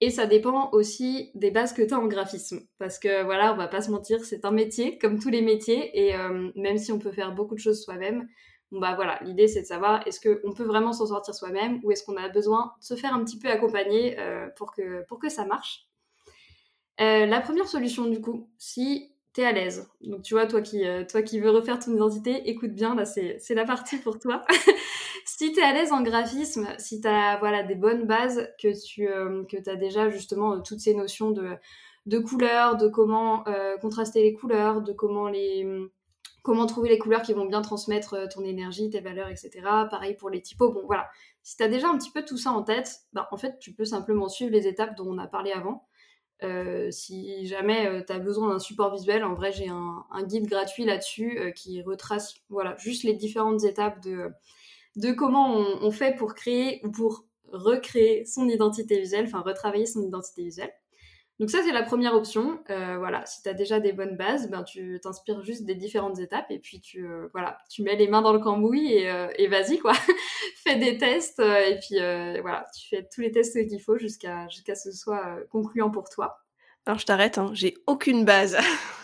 Et 0.00 0.10
ça 0.10 0.26
dépend 0.26 0.70
aussi 0.72 1.30
des 1.34 1.50
bases 1.50 1.72
que 1.72 1.82
tu 1.82 1.94
as 1.94 1.98
en 1.98 2.06
graphisme. 2.06 2.60
Parce 2.78 2.98
que 2.98 3.24
voilà, 3.24 3.52
on 3.52 3.56
va 3.56 3.66
pas 3.66 3.80
se 3.80 3.90
mentir, 3.90 4.24
c'est 4.24 4.44
un 4.44 4.50
métier, 4.52 4.98
comme 4.98 5.18
tous 5.18 5.30
les 5.30 5.42
métiers. 5.42 6.08
Et 6.08 6.14
même 6.54 6.78
si 6.78 6.92
on 6.92 6.98
peut 6.98 7.12
faire 7.12 7.34
beaucoup 7.34 7.54
de 7.54 7.60
choses 7.60 7.82
soi-même, 7.82 8.28
bah 8.72 8.94
voilà, 8.94 9.18
l'idée 9.22 9.48
c'est 9.48 9.62
de 9.62 9.66
savoir 9.66 10.06
est-ce 10.06 10.20
qu'on 10.20 10.52
peut 10.52 10.64
vraiment 10.64 10.92
s'en 10.92 11.06
sortir 11.06 11.34
soi-même 11.34 11.80
ou 11.82 11.92
est-ce 11.92 12.04
qu'on 12.04 12.16
a 12.16 12.28
besoin 12.28 12.72
de 12.80 12.84
se 12.84 12.94
faire 12.94 13.14
un 13.14 13.24
petit 13.24 13.38
peu 13.38 13.48
accompagner 13.48 14.18
euh, 14.18 14.48
pour, 14.56 14.74
que, 14.74 15.28
ça 15.28 15.44
marche. 15.44 15.86
Euh, 17.00 17.26
la 17.26 17.40
première 17.40 17.68
solution 17.68 18.06
du 18.06 18.20
coup, 18.20 18.48
si 18.58 19.12
tu 19.34 19.42
es 19.42 19.44
à 19.44 19.52
l'aise, 19.52 19.88
donc 20.00 20.22
tu 20.22 20.34
vois, 20.34 20.46
toi 20.46 20.62
qui, 20.62 20.82
toi 21.08 21.22
qui 21.22 21.40
veux 21.40 21.50
refaire 21.50 21.78
ton 21.78 21.94
identité, 21.94 22.48
écoute 22.48 22.72
bien, 22.72 22.94
là 22.94 23.04
c'est 23.04 23.54
la 23.54 23.64
partie 23.64 23.98
pour 23.98 24.18
toi. 24.18 24.44
si 25.26 25.52
tu 25.52 25.60
es 25.60 25.62
à 25.62 25.72
l'aise 25.72 25.92
en 25.92 26.02
graphisme, 26.02 26.68
si 26.78 27.00
tu 27.00 27.08
as 27.08 27.36
voilà, 27.38 27.62
des 27.62 27.74
bonnes 27.74 28.06
bases, 28.06 28.48
que 28.62 28.68
tu 28.84 29.08
euh, 29.08 29.44
que 29.44 29.56
as 29.68 29.76
déjà 29.76 30.08
justement 30.08 30.54
euh, 30.54 30.60
toutes 30.60 30.80
ces 30.80 30.94
notions 30.94 31.30
de, 31.30 31.50
de 32.06 32.18
couleurs, 32.18 32.76
de 32.76 32.88
comment 32.88 33.46
euh, 33.48 33.76
contraster 33.78 34.22
les 34.22 34.32
couleurs, 34.32 34.80
de 34.82 34.92
comment 34.92 35.28
les 35.28 35.66
comment 36.46 36.66
trouver 36.66 36.88
les 36.88 36.98
couleurs 36.98 37.22
qui 37.22 37.32
vont 37.32 37.46
bien 37.46 37.60
transmettre 37.60 38.28
ton 38.32 38.44
énergie, 38.44 38.88
tes 38.88 39.00
valeurs, 39.00 39.28
etc. 39.28 39.50
Pareil 39.90 40.14
pour 40.14 40.30
les 40.30 40.40
typos. 40.40 40.70
Bon, 40.70 40.82
voilà. 40.86 41.08
Si 41.42 41.56
tu 41.56 41.64
as 41.64 41.68
déjà 41.68 41.88
un 41.88 41.98
petit 41.98 42.12
peu 42.12 42.24
tout 42.24 42.36
ça 42.36 42.52
en 42.52 42.62
tête, 42.62 43.00
bah, 43.12 43.28
en 43.32 43.36
fait, 43.36 43.58
tu 43.58 43.72
peux 43.72 43.84
simplement 43.84 44.28
suivre 44.28 44.52
les 44.52 44.68
étapes 44.68 44.96
dont 44.96 45.08
on 45.08 45.18
a 45.18 45.26
parlé 45.26 45.50
avant. 45.50 45.88
si 46.90 47.46
jamais 47.46 48.04
tu 48.06 48.12
as 48.12 48.20
besoin 48.20 48.50
d'un 48.50 48.60
support 48.60 48.94
visuel, 48.94 49.24
en 49.24 49.34
vrai, 49.34 49.50
j'ai 49.50 49.68
un, 49.68 50.04
guide 50.22 50.46
gratuit 50.46 50.84
là-dessus 50.84 51.52
qui 51.56 51.82
retrace 51.82 52.36
voilà, 52.48 52.76
juste 52.76 53.02
les 53.02 53.14
différentes 53.14 53.64
étapes 53.64 54.00
de, 54.04 54.30
de 54.94 55.12
comment 55.12 55.50
on, 55.82 55.90
fait 55.90 56.14
pour 56.14 56.34
créer 56.34 56.80
ou 56.84 56.92
pour 56.92 57.24
recréer 57.52 58.24
son 58.24 58.48
identité 58.48 59.00
visuelle, 59.00 59.26
enfin 59.26 59.40
retravailler 59.40 59.86
son 59.86 60.02
identité 60.02 60.44
visuelle. 60.44 60.72
Donc 61.38 61.50
ça, 61.50 61.62
c'est 61.62 61.72
la 61.72 61.82
première 61.82 62.14
option. 62.14 62.62
Euh, 62.70 62.96
voilà, 62.96 63.26
si 63.26 63.42
tu 63.42 63.48
as 63.48 63.54
déjà 63.54 63.78
des 63.78 63.92
bonnes 63.92 64.16
bases, 64.16 64.48
ben, 64.48 64.62
tu 64.62 64.98
t'inspires 65.02 65.42
juste 65.42 65.64
des 65.64 65.74
différentes 65.74 66.18
étapes 66.18 66.50
et 66.50 66.58
puis 66.58 66.80
tu, 66.80 67.06
euh, 67.06 67.28
voilà, 67.32 67.58
tu 67.70 67.82
mets 67.82 67.96
les 67.96 68.08
mains 68.08 68.22
dans 68.22 68.32
le 68.32 68.38
cambouis 68.38 68.94
et, 68.94 69.10
euh, 69.10 69.28
vas-y, 69.50 69.78
quoi. 69.78 69.92
Fais 70.64 70.76
des 70.76 70.96
tests 70.96 71.40
et 71.40 71.78
puis 71.80 71.98
voilà, 72.40 72.66
tu 72.74 72.88
fais 72.88 73.06
tous 73.12 73.20
les 73.20 73.30
tests 73.30 73.68
qu'il 73.68 73.80
faut 73.80 73.98
jusqu'à 73.98 74.48
jusqu'à 74.48 74.74
ce 74.74 74.90
soit 74.92 75.38
concluant 75.50 75.90
pour 75.90 76.08
toi. 76.08 76.38
Alors 76.86 76.98
je 76.98 77.06
t'arrête, 77.06 77.38
hein, 77.38 77.50
j'ai 77.52 77.74
aucune 77.86 78.24
base. 78.24 78.56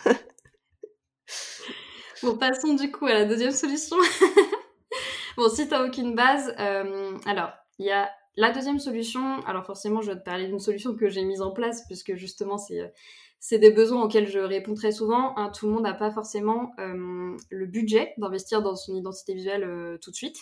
bon, 2.23 2.37
passons 2.37 2.73
du 2.73 2.91
coup 2.91 3.05
à 3.05 3.13
la 3.13 3.25
deuxième 3.25 3.51
solution. 3.51 3.97
bon, 5.37 5.47
si 5.49 5.69
t'as 5.69 5.85
aucune 5.85 6.15
base, 6.15 6.53
alors, 7.25 7.53
il 7.79 7.85
y 7.85 7.91
a 7.91 8.09
la 8.35 8.51
deuxième 8.51 8.79
solution. 8.79 9.39
Alors, 9.45 9.65
forcément, 9.65 10.01
je 10.01 10.11
vais 10.11 10.19
te 10.19 10.23
parler 10.23 10.47
d'une 10.47 10.59
solution 10.59 10.95
que 10.95 11.09
j'ai 11.09 11.23
mise 11.23 11.41
en 11.41 11.51
place, 11.51 11.85
puisque 11.87 12.15
justement, 12.15 12.57
c'est 12.57 12.81
euh, 12.81 12.87
c'est 13.39 13.59
des 13.59 13.71
besoins 13.71 14.01
auxquels 14.03 14.27
je 14.27 14.39
réponds 14.39 14.73
très 14.73 14.93
souvent. 14.93 15.37
Hein. 15.37 15.51
tout 15.53 15.67
le 15.67 15.73
monde 15.73 15.83
n'a 15.83 15.93
pas 15.93 16.11
forcément 16.11 16.71
euh, 16.79 17.35
le 17.49 17.65
budget 17.65 18.13
d'investir 18.17 18.61
dans 18.61 18.73
son 18.73 18.95
identité 18.95 19.33
visuelle 19.33 19.99
tout 20.01 20.11
de 20.11 20.15
suite. 20.15 20.37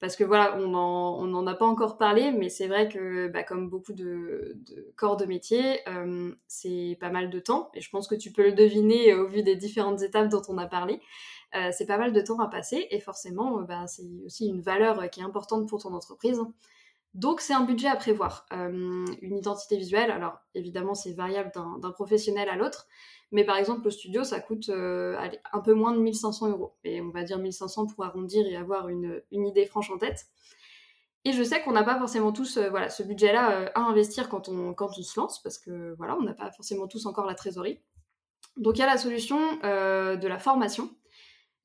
Parce 0.00 0.16
que 0.16 0.24
voilà, 0.24 0.58
on 0.58 0.66
n'en 0.66 1.46
a 1.46 1.54
pas 1.54 1.64
encore 1.64 1.96
parlé, 1.96 2.32
mais 2.32 2.48
c'est 2.48 2.66
vrai 2.66 2.88
que 2.88 3.28
bah, 3.28 3.44
comme 3.44 3.70
beaucoup 3.70 3.92
de, 3.92 4.58
corps 4.96 5.16
de 5.16 5.26
métier, 5.26 5.78
c'est 6.48 6.98
pas 6.98 7.10
mal 7.10 7.30
de 7.30 7.38
temps. 7.38 7.70
Et 7.72 7.80
je 7.80 7.88
pense 7.88 8.08
que 8.08 8.16
tu 8.16 8.32
peux 8.32 8.42
le 8.42 8.52
deviner 8.52 9.14
au 9.14 9.28
vu 9.28 9.44
des 9.44 9.54
différentes 9.54 10.02
étapes 10.02 10.28
dont 10.28 10.42
on 10.48 10.58
a 10.58 10.66
parlé. 10.66 11.00
Euh, 11.54 11.70
c'est 11.72 11.86
pas 11.86 11.98
mal 11.98 12.12
de 12.12 12.20
temps 12.20 12.40
à 12.40 12.48
passer 12.48 12.88
et 12.90 12.98
forcément, 12.98 13.60
euh, 13.60 13.62
bah, 13.62 13.86
c'est 13.86 14.02
aussi 14.26 14.46
une 14.48 14.60
valeur 14.60 14.98
euh, 14.98 15.06
qui 15.06 15.20
est 15.20 15.22
importante 15.22 15.68
pour 15.68 15.80
ton 15.80 15.94
entreprise. 15.94 16.40
Donc 17.14 17.40
c'est 17.40 17.54
un 17.54 17.62
budget 17.62 17.86
à 17.86 17.96
prévoir. 17.96 18.46
une 18.50 19.36
identité 19.36 19.76
visuelle, 19.76 20.10
alors 20.10 20.38
évidemment 20.54 20.94
c'est 20.94 21.12
variable 21.12 21.52
d'un 21.54 21.90
professionnel 21.92 22.48
à 22.48 22.56
l'autre, 22.56 22.88
mais 23.30 23.44
par 23.44 23.56
exemple 23.56 23.86
au 23.86 23.90
studio 23.90 24.24
ça 24.24 24.40
coûte 24.40 24.68
un 24.68 25.60
peu 25.60 25.74
moins 25.74 25.92
de 25.92 26.00
1500 26.00 26.50
euros. 26.50 26.74
Et 26.82 27.00
on 27.00 27.10
va 27.10 27.22
dire 27.22 27.38
1500 27.38 27.86
pour 27.86 28.04
arrondir 28.04 28.44
et 28.46 28.56
avoir 28.56 28.88
une, 28.88 29.22
idée 29.30 29.64
franche 29.64 29.90
en 29.90 29.98
tête. 29.98 30.26
Et 31.24 31.32
je 31.32 31.42
sais 31.42 31.62
qu'on 31.62 31.72
n'a 31.72 31.84
pas 31.84 31.98
forcément 31.98 32.32
tous 32.32 32.58
voilà, 32.58 32.90
ce 32.90 33.02
budget-là 33.04 33.70
à 33.74 33.80
investir 33.80 34.28
quand 34.28 34.48
on, 34.48 34.74
quand 34.74 34.90
on 34.98 35.02
se 35.02 35.18
lance, 35.18 35.40
parce 35.40 35.58
que 35.58 35.94
voilà, 35.96 36.16
on 36.18 36.22
n'a 36.22 36.34
pas 36.34 36.50
forcément 36.50 36.88
tous 36.88 37.06
encore 37.06 37.26
la 37.26 37.34
trésorerie. 37.34 37.80
Donc 38.56 38.76
il 38.76 38.80
y 38.80 38.82
a 38.82 38.86
la 38.86 38.98
solution 38.98 39.38
de 39.62 40.26
la 40.26 40.38
formation. 40.40 40.90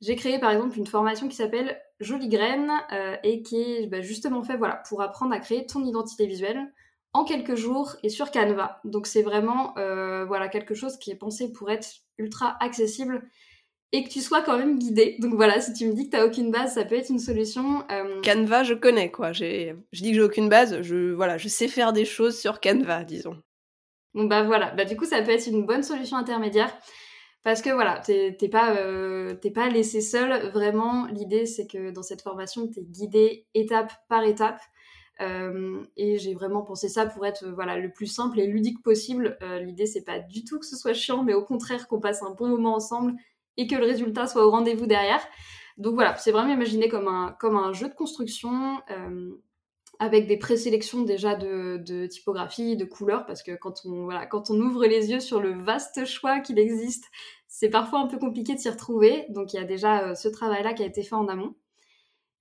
J'ai 0.02 0.16
créé 0.16 0.40
par 0.40 0.52
exemple 0.52 0.78
une 0.78 0.88
formation 0.88 1.28
qui 1.28 1.36
s'appelle 1.36 1.82
Jolie 2.00 2.30
Graine 2.30 2.72
euh, 2.92 3.16
et 3.24 3.42
qui 3.42 3.62
est 3.62 3.88
bah, 3.88 4.02
justement 4.02 4.44
fait 4.44 4.58
voilà, 4.58 4.82
pour 4.88 5.02
apprendre 5.02 5.34
à 5.34 5.40
créer 5.40 5.66
ton 5.66 5.84
identité 5.84 6.26
visuelle 6.28 6.72
en 7.14 7.24
quelques 7.24 7.56
jours 7.56 7.96
et 8.04 8.10
sur 8.10 8.32
Canva. 8.32 8.80
Donc 8.84 9.08
c'est 9.08 9.22
vraiment 9.22 9.78
euh, 9.78 10.26
voilà, 10.26 10.48
quelque 10.48 10.76
chose 10.76 10.98
qui 10.98 11.12
est 11.12 11.16
pensé 11.16 11.52
pour 11.52 11.70
être 11.72 11.88
ultra 12.18 12.58
accessible 12.62 13.24
et 13.92 14.04
que 14.04 14.10
tu 14.10 14.22
sois 14.22 14.42
quand 14.42 14.58
même 14.58 14.78
guidé. 14.78 15.18
Donc 15.20 15.34
voilà, 15.34 15.60
si 15.60 15.74
tu 15.74 15.88
me 15.88 15.94
dis 15.94 16.06
que 16.06 16.16
tu 16.16 16.18
n'as 16.18 16.26
aucune 16.26 16.52
base, 16.52 16.76
ça 16.76 16.86
peut 16.86 16.96
être 16.96 17.10
une 17.10 17.20
solution. 17.20 17.84
Euh, 17.92 18.22
Canva, 18.22 18.64
je 18.64 18.76
connais 18.76 19.12
quoi. 19.12 19.34
Je 19.34 19.74
dis 19.94 20.10
que 20.10 20.16
j'ai 20.16 20.22
aucune 20.22 20.50
base, 20.50 20.82
je, 20.82 21.12
voilà, 21.12 21.38
je 21.38 21.48
sais 21.48 21.68
faire 21.68 21.92
des 21.92 22.06
choses 22.06 22.40
sur 22.40 22.62
Canva, 22.62 23.04
disons. 23.04 23.42
Donc 24.14 24.30
bah 24.30 24.44
voilà, 24.44 24.72
bah, 24.72 24.86
du 24.86 24.96
coup 24.96 25.06
ça 25.06 25.22
peut 25.22 25.32
être 25.32 25.48
une 25.48 25.66
bonne 25.66 25.84
solution 25.84 26.18
intermédiaire. 26.18 26.72
Parce 27.44 27.62
que 27.62 27.70
voilà, 27.70 28.00
t'es 28.00 28.50
pas, 28.52 28.76
euh, 28.76 29.36
pas 29.54 29.70
laissé 29.70 30.02
seul. 30.02 30.50
Vraiment, 30.52 31.06
l'idée 31.08 31.46
c'est 31.46 31.68
que 31.68 31.92
dans 31.92 32.04
cette 32.04 32.22
formation, 32.22 32.68
t'es 32.68 32.84
guidé 32.84 33.48
étape 33.54 33.94
par 34.10 34.24
étape. 34.24 34.60
Euh, 35.22 35.84
et 35.98 36.18
j'ai 36.18 36.34
vraiment 36.34 36.62
pensé 36.62 36.88
ça 36.88 37.06
pour 37.06 37.26
être 37.26 37.46
voilà 37.50 37.78
le 37.78 37.92
plus 37.92 38.08
simple 38.08 38.40
et 38.40 38.48
ludique 38.48 38.82
possible. 38.84 39.38
Euh, 39.42 39.60
l'idée 39.60 39.86
c'est 39.86 40.04
pas 40.04 40.20
du 40.20 40.44
tout 40.46 40.60
que 40.60 40.66
ce 40.66 40.78
soit 40.78 40.94
chiant, 40.94 41.24
mais 41.24 41.34
au 41.34 41.44
contraire 41.44 41.88
qu'on 41.88 42.00
passe 42.00 42.24
un 42.24 42.32
bon 42.32 42.48
moment 42.48 42.76
ensemble 42.76 43.14
et 43.58 43.68
que 43.68 43.76
le 43.76 43.86
résultat 43.86 44.28
soit 44.28 44.46
au 44.46 44.52
rendez-vous 44.52 44.86
derrière. 44.86 45.22
Donc 45.78 45.96
voilà, 45.96 46.16
c'est 46.18 46.32
vraiment 46.32 46.54
imaginé 46.54 46.90
comme 46.90 47.08
un, 47.08 47.36
comme 47.40 47.56
un 47.56 47.74
jeu 47.74 47.90
de 47.90 47.94
construction. 47.94 48.82
Avec 50.00 50.28
des 50.28 50.38
présélections 50.38 51.04
déjà 51.04 51.36
de, 51.36 52.06
typographie, 52.08 52.78
de 52.78 52.86
couleurs, 52.86 53.26
parce 53.26 53.44
que 53.44 53.56
quand 53.56 53.82
on, 53.86 54.06
voilà, 54.06 54.26
quand 54.26 54.50
on 54.50 54.60
ouvre 54.60 54.86
les 54.86 55.12
yeux 55.12 55.20
sur 55.20 55.42
le 55.42 55.54
vaste 55.54 56.06
choix 56.06 56.40
qu'il 56.40 56.58
existe, 56.58 57.06
c'est 57.48 57.70
parfois 57.70 58.00
un 58.00 58.08
peu 58.08 58.18
compliqué 58.18 58.56
de 58.56 58.60
s'y 58.60 58.70
retrouver. 58.70 59.26
Donc 59.30 59.54
il 59.54 59.58
y 59.58 59.60
a 59.60 59.66
déjà 59.66 60.16
ce 60.16 60.28
travail-là 60.30 60.74
qui 60.74 60.84
a 60.84 60.86
été 60.86 61.04
fait 61.04 61.16
en 61.16 61.28
amont. 61.28 61.56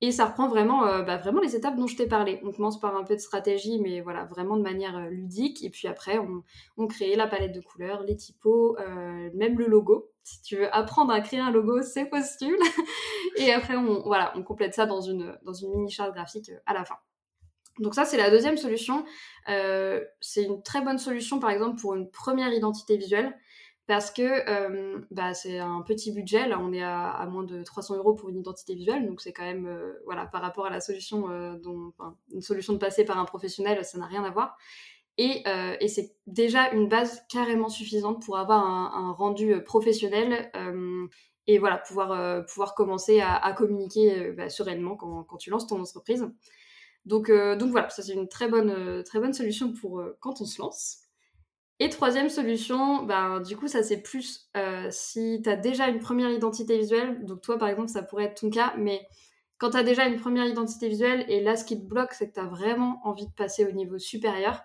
Et 0.01 0.13
ça 0.13 0.27
reprend 0.27 0.49
vraiment, 0.49 0.87
euh, 0.87 1.03
bah, 1.03 1.17
vraiment 1.17 1.41
les 1.41 1.57
étapes 1.57 1.77
dont 1.77 1.89
je 1.89 1.97
t'ai 1.97 2.07
parlé. 2.07 2.41
On 2.45 2.53
commence 2.53 2.79
par 2.79 2.97
un 2.97 3.03
peu 3.03 3.17
de 3.17 3.21
stratégie, 3.21 3.81
mais 3.81 4.01
voilà, 4.01 4.25
vraiment 4.27 4.57
de 4.57 4.63
manière 4.63 4.97
euh, 4.97 5.09
ludique. 5.09 5.65
Et 5.65 5.71
puis 5.71 5.89
après, 5.89 6.19
on, 6.19 6.45
on, 6.77 6.87
crée 6.87 7.17
la 7.17 7.27
palette 7.27 7.53
de 7.53 7.61
couleurs, 7.61 8.05
les 8.05 8.17
typos, 8.17 8.77
euh, 8.79 9.31
même 9.35 9.59
le 9.59 9.67
logo. 9.67 10.09
Si 10.23 10.41
tu 10.43 10.57
veux 10.57 10.73
apprendre 10.75 11.13
à 11.13 11.21
créer 11.21 11.41
un 11.41 11.51
logo, 11.51 11.83
c'est 11.83 12.07
possible. 12.07 12.59
et 13.39 13.53
après, 13.53 13.75
on, 13.75 14.03
voilà, 14.05 14.33
on 14.37 14.43
complète 14.45 14.75
ça 14.75 14.87
dans 14.87 15.01
une, 15.01 15.37
dans 15.43 15.53
une 15.53 15.71
mini 15.71 15.91
charte 15.91 16.15
graphique 16.15 16.53
à 16.67 16.75
la 16.75 16.85
fin. 16.85 16.97
Donc 17.79 17.95
ça, 17.95 18.05
c'est 18.05 18.17
la 18.17 18.31
deuxième 18.31 18.57
solution. 18.57 19.05
c'est 19.47 20.43
une 20.45 20.63
très 20.63 20.81
bonne 20.83 20.99
solution, 20.99 21.39
par 21.39 21.51
exemple, 21.51 21.81
pour 21.81 21.95
une 21.95 22.11
première 22.11 22.53
identité 22.53 22.97
visuelle 22.97 23.35
parce 23.89 24.11
que 24.11 24.23
euh, 24.23 24.99
bah, 25.11 25.33
c'est 25.33 25.59
un 25.59 25.81
petit 25.81 26.13
budget. 26.13 26.47
Là, 26.47 26.61
on 26.61 26.73
est 26.75 26.83
à, 26.83 27.27
moins 27.29 27.43
de 27.43 27.63
300 27.63 27.97
euros 27.97 28.13
pour 28.13 28.29
une 28.29 28.37
identité 28.37 28.75
visuelle, 28.75 29.07
donc 29.07 29.23
c'est 29.23 29.33
quand 29.33 29.45
même, 29.45 29.67
euh, 29.67 29.95
voilà, 30.05 30.27
par 30.27 30.43
rapport 30.43 30.67
à 30.67 30.71
la 30.71 30.81
solution, 30.81 31.31
euh, 31.31 31.57
dont, 31.57 31.95
une 32.33 32.43
solution 32.43 32.75
de 32.75 32.79
passer 32.79 33.07
par 33.07 33.19
un 33.19 33.25
professionnel, 33.25 33.83
ça 33.85 33.99
n'a 33.99 34.07
rien 34.07 34.23
à 34.25 34.31
voir. 34.31 34.57
Et, 35.17 35.43
c'est 35.89 36.15
déjà 36.27 36.71
une 36.71 36.87
base 36.87 37.25
carrément 37.29 37.71
suffisante 37.71 38.23
pour 38.25 38.39
avoir 38.39 38.65
un, 38.65 39.11
rendu 39.13 39.61
professionnel 39.65 40.53
et 41.49 41.59
voilà, 41.59 41.79
pouvoir, 41.79 42.45
pouvoir 42.47 42.75
commencer 42.77 43.21
à, 43.21 43.53
communiquer 43.53 44.31
bah, 44.33 44.49
sereinement 44.49 44.95
quand, 44.97 45.37
tu 45.39 45.51
lances 45.51 45.67
ton 45.67 45.81
entreprise. 45.81 46.31
Donc, 47.09 47.31
donc 47.31 47.71
voilà, 47.71 47.89
ça 47.91 48.03
c'est 48.03 48.13
une 48.13 48.29
très 48.29 48.49
bonne, 48.49 49.03
bonne 49.15 49.33
solution 49.33 49.73
pour 49.73 50.03
quand 50.21 50.41
on 50.41 50.45
se 50.45 50.61
lance. 50.61 51.09
Et 51.81 51.91
troisième 51.91 52.29
solution, 52.29 53.05
ben, 53.05 53.41
du 53.41 53.57
coup, 53.57 53.69
ça 53.69 53.83
c'est 53.85 54.03
plus 54.03 54.51
euh, 54.57 54.89
si 54.91 55.41
tu 55.43 55.49
as 55.49 55.57
déjà 55.57 55.89
une 55.89 56.01
première 56.01 56.31
identité 56.31 56.77
visuelle, 56.77 57.25
donc 57.25 57.41
toi 57.41 57.57
par 57.57 57.69
exemple, 57.69 57.89
ça 57.89 58.03
pourrait 58.03 58.25
être 58.25 58.41
ton 58.41 58.51
cas, 58.51 58.75
mais 58.77 59.07
quand 59.59 59.71
tu 59.71 59.77
as 59.77 59.85
déjà 59.85 60.07
une 60.07 60.17
première 60.17 60.47
identité 60.47 60.89
visuelle 60.89 61.25
et 61.29 61.41
là 61.41 61.57
ce 61.57 61.65
qui 61.65 61.81
te 61.81 61.87
bloque, 61.87 62.15
c'est 62.15 62.29
que 62.31 62.35
tu 62.35 62.41
as 62.41 62.47
vraiment 62.47 63.01
envie 63.05 63.27
de 63.27 63.33
passer 63.33 63.65
au 63.65 63.71
niveau 63.71 63.99
supérieur, 63.99 64.61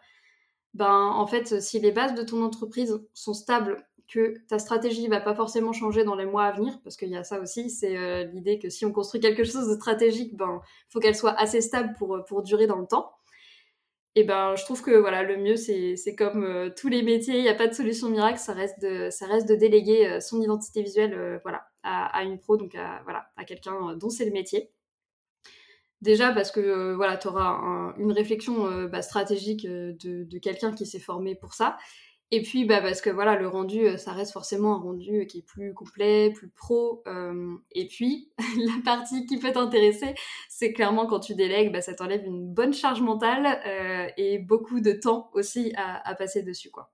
ben 0.73 0.89
en 0.89 1.27
fait, 1.27 1.61
si 1.61 1.79
les 1.79 1.91
bases 1.91 2.15
de 2.15 2.23
ton 2.23 2.43
entreprise 2.43 2.99
sont 3.13 3.35
stables, 3.35 3.87
que 4.07 4.35
ta 4.47 4.59
stratégie 4.59 5.07
va 5.07 5.21
pas 5.21 5.35
forcément 5.35 5.73
changer 5.73 6.03
dans 6.03 6.15
les 6.15 6.25
mois 6.25 6.45
à 6.45 6.51
venir, 6.51 6.79
parce 6.83 6.97
qu'il 6.97 7.09
y 7.09 7.17
a 7.17 7.23
ça 7.23 7.39
aussi, 7.39 7.69
c'est 7.69 7.97
euh, 7.97 8.25
l'idée 8.25 8.59
que 8.59 8.69
si 8.69 8.85
on 8.85 8.91
construit 8.91 9.21
quelque 9.21 9.43
chose 9.43 9.67
de 9.67 9.75
stratégique, 9.75 10.35
ben 10.35 10.61
faut 10.89 10.99
qu'elle 10.99 11.15
soit 11.15 11.39
assez 11.39 11.61
stable 11.61 11.93
pour, 11.97 12.23
pour 12.27 12.43
durer 12.43 12.67
dans 12.67 12.79
le 12.79 12.87
temps. 12.87 13.11
Et 14.15 14.23
ben 14.23 14.55
je 14.55 14.63
trouve 14.63 14.83
que 14.83 14.91
voilà 14.91 15.23
le 15.23 15.37
mieux 15.37 15.55
c'est 15.55 16.15
comme 16.15 16.43
euh, 16.43 16.69
tous 16.69 16.87
les 16.87 17.01
métiers 17.01 17.37
il 17.37 17.41
n'y 17.41 17.49
a 17.49 17.55
pas 17.55 17.67
de 17.67 17.73
solution 17.73 18.09
miracle 18.09 18.37
ça 18.37 18.53
reste 18.53 18.79
de 18.79 19.09
ça 19.09 19.25
reste 19.25 19.49
de 19.49 19.55
déléguer 19.55 20.07
euh, 20.07 20.19
son 20.19 20.39
identité 20.39 20.83
visuelle 20.83 21.15
euh, 21.15 21.39
voilà 21.41 21.65
à, 21.81 22.23
une 22.23 22.37
pro 22.37 22.55
donc 22.55 22.75
à 22.75 23.01
voilà 23.05 23.25
à 23.37 23.43
quelqu'un 23.43 23.95
dont 23.95 24.09
c'est 24.09 24.25
le 24.25 24.31
métier. 24.31 24.71
Déjà 26.01 26.31
parce 26.31 26.51
que 26.51 26.93
voilà 26.93 27.17
tu 27.17 27.27
auras 27.27 27.93
une 27.97 28.11
réflexion 28.11 28.87
bah, 28.87 29.01
stratégique 29.01 29.65
de 29.65 30.37
quelqu'un 30.37 30.73
qui 30.73 30.85
s'est 30.85 30.99
formé 30.99 31.33
pour 31.35 31.53
ça 31.53 31.77
et 32.35 32.41
puis, 32.41 32.65
bah, 32.65 32.81
parce 32.81 32.99
que 32.99 33.11
voilà, 33.11 33.35
le 33.35 33.47
rendu, 33.47 33.85
euh, 33.85 33.97
ça 33.97 34.11
reste 34.11 34.31
forcément 34.33 34.73
un 34.73 34.79
rendu 34.79 35.27
qui 35.27 35.37
est 35.37 35.45
plus 35.45 35.71
complet, 35.75 36.31
plus 36.33 36.49
pro. 36.49 37.03
Euh, 37.05 37.55
et 37.73 37.85
puis, 37.85 38.31
la 38.57 38.81
partie 38.83 39.27
qui 39.27 39.37
peut 39.37 39.51
t'intéresser, 39.51 40.15
c'est 40.49 40.73
clairement 40.73 41.05
quand 41.05 41.19
tu 41.19 41.35
délègues, 41.35 41.71
bah, 41.71 41.81
ça 41.81 41.93
t'enlève 41.93 42.25
une 42.25 42.51
bonne 42.51 42.73
charge 42.73 43.01
mentale 43.01 43.61
euh, 43.67 44.09
et 44.17 44.39
beaucoup 44.39 44.79
de 44.79 44.93
temps 44.93 45.29
aussi 45.33 45.73
à, 45.77 46.15
passer 46.15 46.41
dessus, 46.41 46.71
quoi. 46.71 46.91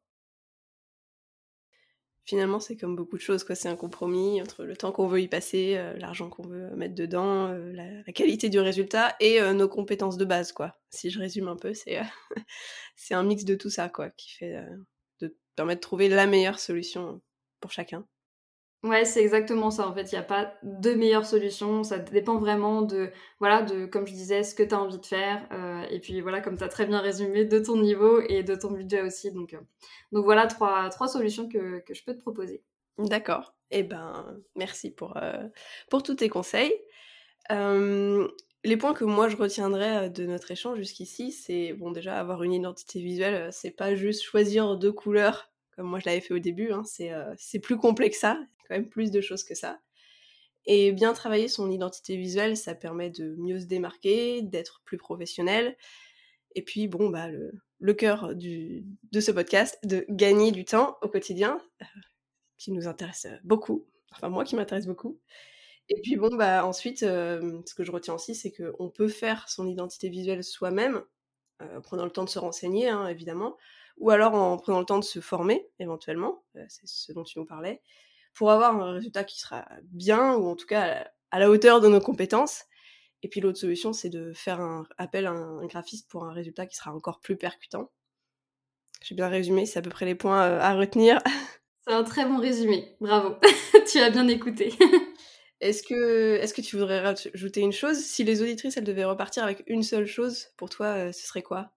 Finalement, 2.26 2.60
c'est 2.60 2.76
comme 2.76 2.98
beaucoup 2.98 3.16
de 3.16 3.22
choses, 3.22 3.46
quoi. 3.46 3.56
C'est 3.56 3.70
un 3.70 3.78
compromis 3.78 4.42
entre 4.42 4.66
le 4.66 4.76
temps 4.76 4.92
qu'on 4.92 5.08
veut 5.08 5.22
y 5.22 5.30
passer, 5.30 5.82
l'argent 6.00 6.30
qu'on 6.30 6.48
veut 6.50 6.76
mettre 6.76 6.96
dedans, 6.96 7.48
la, 7.48 8.12
qualité 8.12 8.50
du 8.50 8.60
résultat 8.60 9.16
et 9.22 9.40
nos 9.54 9.70
compétences 9.70 10.18
de 10.18 10.26
base, 10.26 10.52
quoi. 10.52 10.76
Si 10.90 11.10
je 11.10 11.18
résume 11.20 11.48
un 11.48 11.56
peu, 11.56 11.74
c'est 11.74 12.02
c'est 12.98 13.14
un 13.14 13.24
mix 13.24 13.46
de 13.46 13.56
tout 13.56 13.70
ça, 13.70 13.88
quoi, 13.88 14.10
qui 14.10 14.32
fait 14.32 14.58
permet 15.60 15.76
de 15.76 15.82
trouver 15.82 16.08
la 16.08 16.26
meilleure 16.26 16.58
solution 16.58 17.20
pour 17.60 17.74
chacun. 17.74 18.06
Ouais, 18.84 19.04
c'est 19.04 19.22
exactement 19.22 19.72
ça. 19.72 19.86
En 19.90 19.94
fait, 19.94 20.10
il 20.10 20.16
n'y 20.16 20.20
a 20.20 20.24
pas 20.24 20.54
de 20.64 20.94
meilleure 20.94 21.26
solution. 21.26 21.84
Ça 21.84 22.00
dépend 22.00 22.38
vraiment 22.38 22.82
de, 22.82 23.12
voilà, 23.40 23.62
de, 23.62 23.86
comme 23.86 24.08
je 24.08 24.14
disais, 24.14 24.44
ce 24.44 24.56
que 24.56 24.64
tu 24.64 24.74
as 24.74 24.80
envie 24.80 25.00
de 25.00 25.06
faire. 25.06 25.46
Euh, 25.52 25.84
et 25.90 26.00
puis, 26.00 26.22
voilà, 26.22 26.40
comme 26.40 26.58
tu 26.58 26.64
as 26.64 26.70
très 26.70 26.86
bien 26.86 27.02
résumé, 27.02 27.44
de 27.44 27.60
ton 27.60 27.76
niveau 27.76 28.22
et 28.22 28.42
de 28.42 28.56
ton 28.56 28.72
budget 28.72 29.02
aussi. 29.02 29.34
Donc, 29.34 29.54
euh, 29.54 29.60
donc 30.14 30.24
voilà, 30.24 30.48
trois, 30.48 30.88
trois 30.88 31.10
solutions 31.10 31.50
que, 31.50 31.80
que 31.80 31.94
je 31.94 32.06
peux 32.06 32.14
te 32.14 32.22
proposer. 32.22 32.64
D'accord. 32.98 33.54
Eh 33.70 33.84
ben, 33.84 34.40
merci 34.56 34.92
pour, 34.92 35.18
euh, 35.18 35.46
pour 35.90 36.04
tous 36.04 36.16
tes 36.16 36.30
conseils 36.30 36.74
les 38.64 38.78
points 38.78 38.94
que 38.94 39.06
moi 39.06 39.30
je 39.30 39.38
retiendrai 39.38 39.98
euh, 39.98 40.10
de 40.10 40.26
notre 40.26 40.52
échange 40.52 40.78
jusqu'ici, 40.78 41.32
c'est 41.32 41.74
bon 41.74 41.92
déjà 41.92 42.20
avoir 42.20 42.44
une 42.44 42.54
identité 42.54 43.02
visuelle, 43.02 43.36
euh, 43.36 43.50
c'est 43.52 43.72
pas 43.72 43.96
juste 43.96 44.24
choisir 44.24 44.78
deux 44.78 44.92
couleurs 44.92 45.50
comme 45.80 45.88
moi 45.88 46.00
je 46.00 46.06
l'avais 46.06 46.20
fait 46.20 46.34
au 46.34 46.40
début, 46.40 46.74
hein, 46.74 46.84
euh, 47.00 47.34
c'est 47.38 47.60
plus 47.60 47.78
complexe 47.78 48.18
que 48.18 48.20
ça, 48.20 48.38
quand 48.68 48.76
même 48.76 48.90
plus 48.90 49.12
de 49.12 49.22
choses 49.22 49.46
que 49.46 49.56
ça. 49.56 49.80
Et 50.66 50.92
bien 50.92 51.14
travailler 51.14 51.48
son 51.48 51.72
identité 51.72 52.18
visuelle, 52.18 52.58
ça 52.58 52.76
permet 52.76 53.10
de 53.10 53.34
mieux 53.38 53.62
se 53.62 53.66
démarquer, 53.66 54.42
d'être 54.42 54.82
plus 54.84 54.98
professionnel. 54.98 55.78
Et 56.54 56.64
puis 56.64 56.90
bon 56.90 57.10
bah 57.10 57.30
le, 57.30 57.54
le 57.80 57.94
cœur 57.94 58.36
du, 58.36 58.86
de 59.14 59.22
ce 59.22 59.32
podcast, 59.32 59.80
de 59.86 60.06
gagner 60.10 60.52
du 60.52 60.66
temps 60.66 60.98
au 61.02 61.08
quotidien, 61.08 61.62
qui 62.58 62.74
nous 62.74 62.88
intéresse 62.90 63.28
beaucoup, 63.46 63.88
enfin 64.12 64.28
moi 64.28 64.44
qui 64.44 64.58
m'intéresse 64.58 64.86
beaucoup. 64.86 65.18
Et 65.90 66.02
puis 66.02 66.16
bon, 66.16 66.36
bah 66.36 66.66
ensuite, 66.66 67.00
ce 67.00 67.74
que 67.76 67.84
je 67.84 67.92
retiens 67.92 68.14
aussi, 68.14 68.36
c'est 68.36 68.52
qu'on 68.52 68.90
peut 68.90 69.08
faire 69.08 69.50
son 69.50 69.68
identité 69.68 70.10
visuelle 70.10 70.44
soi-même, 70.44 71.04
en 71.60 71.82
prenant 71.82 72.06
le 72.06 72.12
temps 72.12 72.24
de 72.24 72.30
se 72.30 72.40
renseigner, 72.40 72.90
hein, 72.90 73.08
évidemment, 73.08 73.58
ou 73.98 74.12
alors 74.12 74.34
en 74.34 74.58
prenant 74.58 74.80
le 74.80 74.86
temps 74.86 75.00
de 75.00 75.04
se 75.04 75.20
former, 75.20 75.68
éventuellement, 75.80 76.44
c'est 76.68 76.86
ce 76.88 77.12
dont 77.12 77.24
tu 77.24 77.40
nous 77.40 77.46
parlais, 77.46 77.82
pour 78.34 78.52
avoir 78.52 78.80
un 78.80 78.94
résultat 78.94 79.24
qui 79.24 79.40
sera 79.40 79.68
bien, 79.84 80.36
ou 80.36 80.48
en 80.48 80.56
tout 80.56 80.68
cas 80.68 81.08
à 81.32 81.40
la 81.40 81.50
hauteur 81.50 81.82
de 81.82 81.88
nos 81.88 82.00
compétences. 82.00 82.64
Et 83.22 83.28
puis 83.28 83.42
l'autre 83.42 83.60
solution, 83.60 83.92
c'est 83.92 84.10
de 84.10 84.32
faire 84.34 84.62
un 84.62 84.86
appel 84.98 85.26
à 85.26 85.32
un 85.32 85.66
graphiste 85.66 86.10
pour 86.10 86.26
un 86.26 86.32
résultat 86.32 86.66
qui 86.66 86.76
sera 86.76 86.94
encore 86.94 87.20
plus 87.20 87.36
percutant. 87.36 87.92
J'ai 89.02 89.16
bien 89.16 89.28
résumé, 89.28 89.66
c'est 89.66 89.80
à 89.80 89.82
peu 89.82 89.90
près 89.90 90.06
les 90.06 90.16
points 90.16 90.40
à 90.40 90.74
retenir. 90.76 91.20
C'est 91.86 91.94
un 91.94 92.04
très 92.04 92.26
bon 92.26 92.38
résumé, 92.38 92.96
bravo. 93.02 93.36
tu 93.92 94.00
as 94.00 94.10
bien 94.10 94.28
écouté. 94.28 94.74
Est-ce 95.62 95.84
que, 95.84 96.62
tu 96.62 96.78
voudrais 96.78 97.02
rajouter 97.02 97.62
une 97.62 97.74
chose? 97.74 97.98
Si 97.98 98.24
les 98.24 98.42
auditrices, 98.42 98.78
elles 98.78 98.84
devaient 98.84 99.06
repartir 99.06 99.44
avec 99.44 99.64
une 99.68 99.84
seule 99.84 100.06
chose, 100.06 100.48
pour 100.58 100.70
toi, 100.70 100.88
euh, 100.88 101.12
ce 101.12 101.28
serait 101.28 101.42
quoi? 101.42 101.72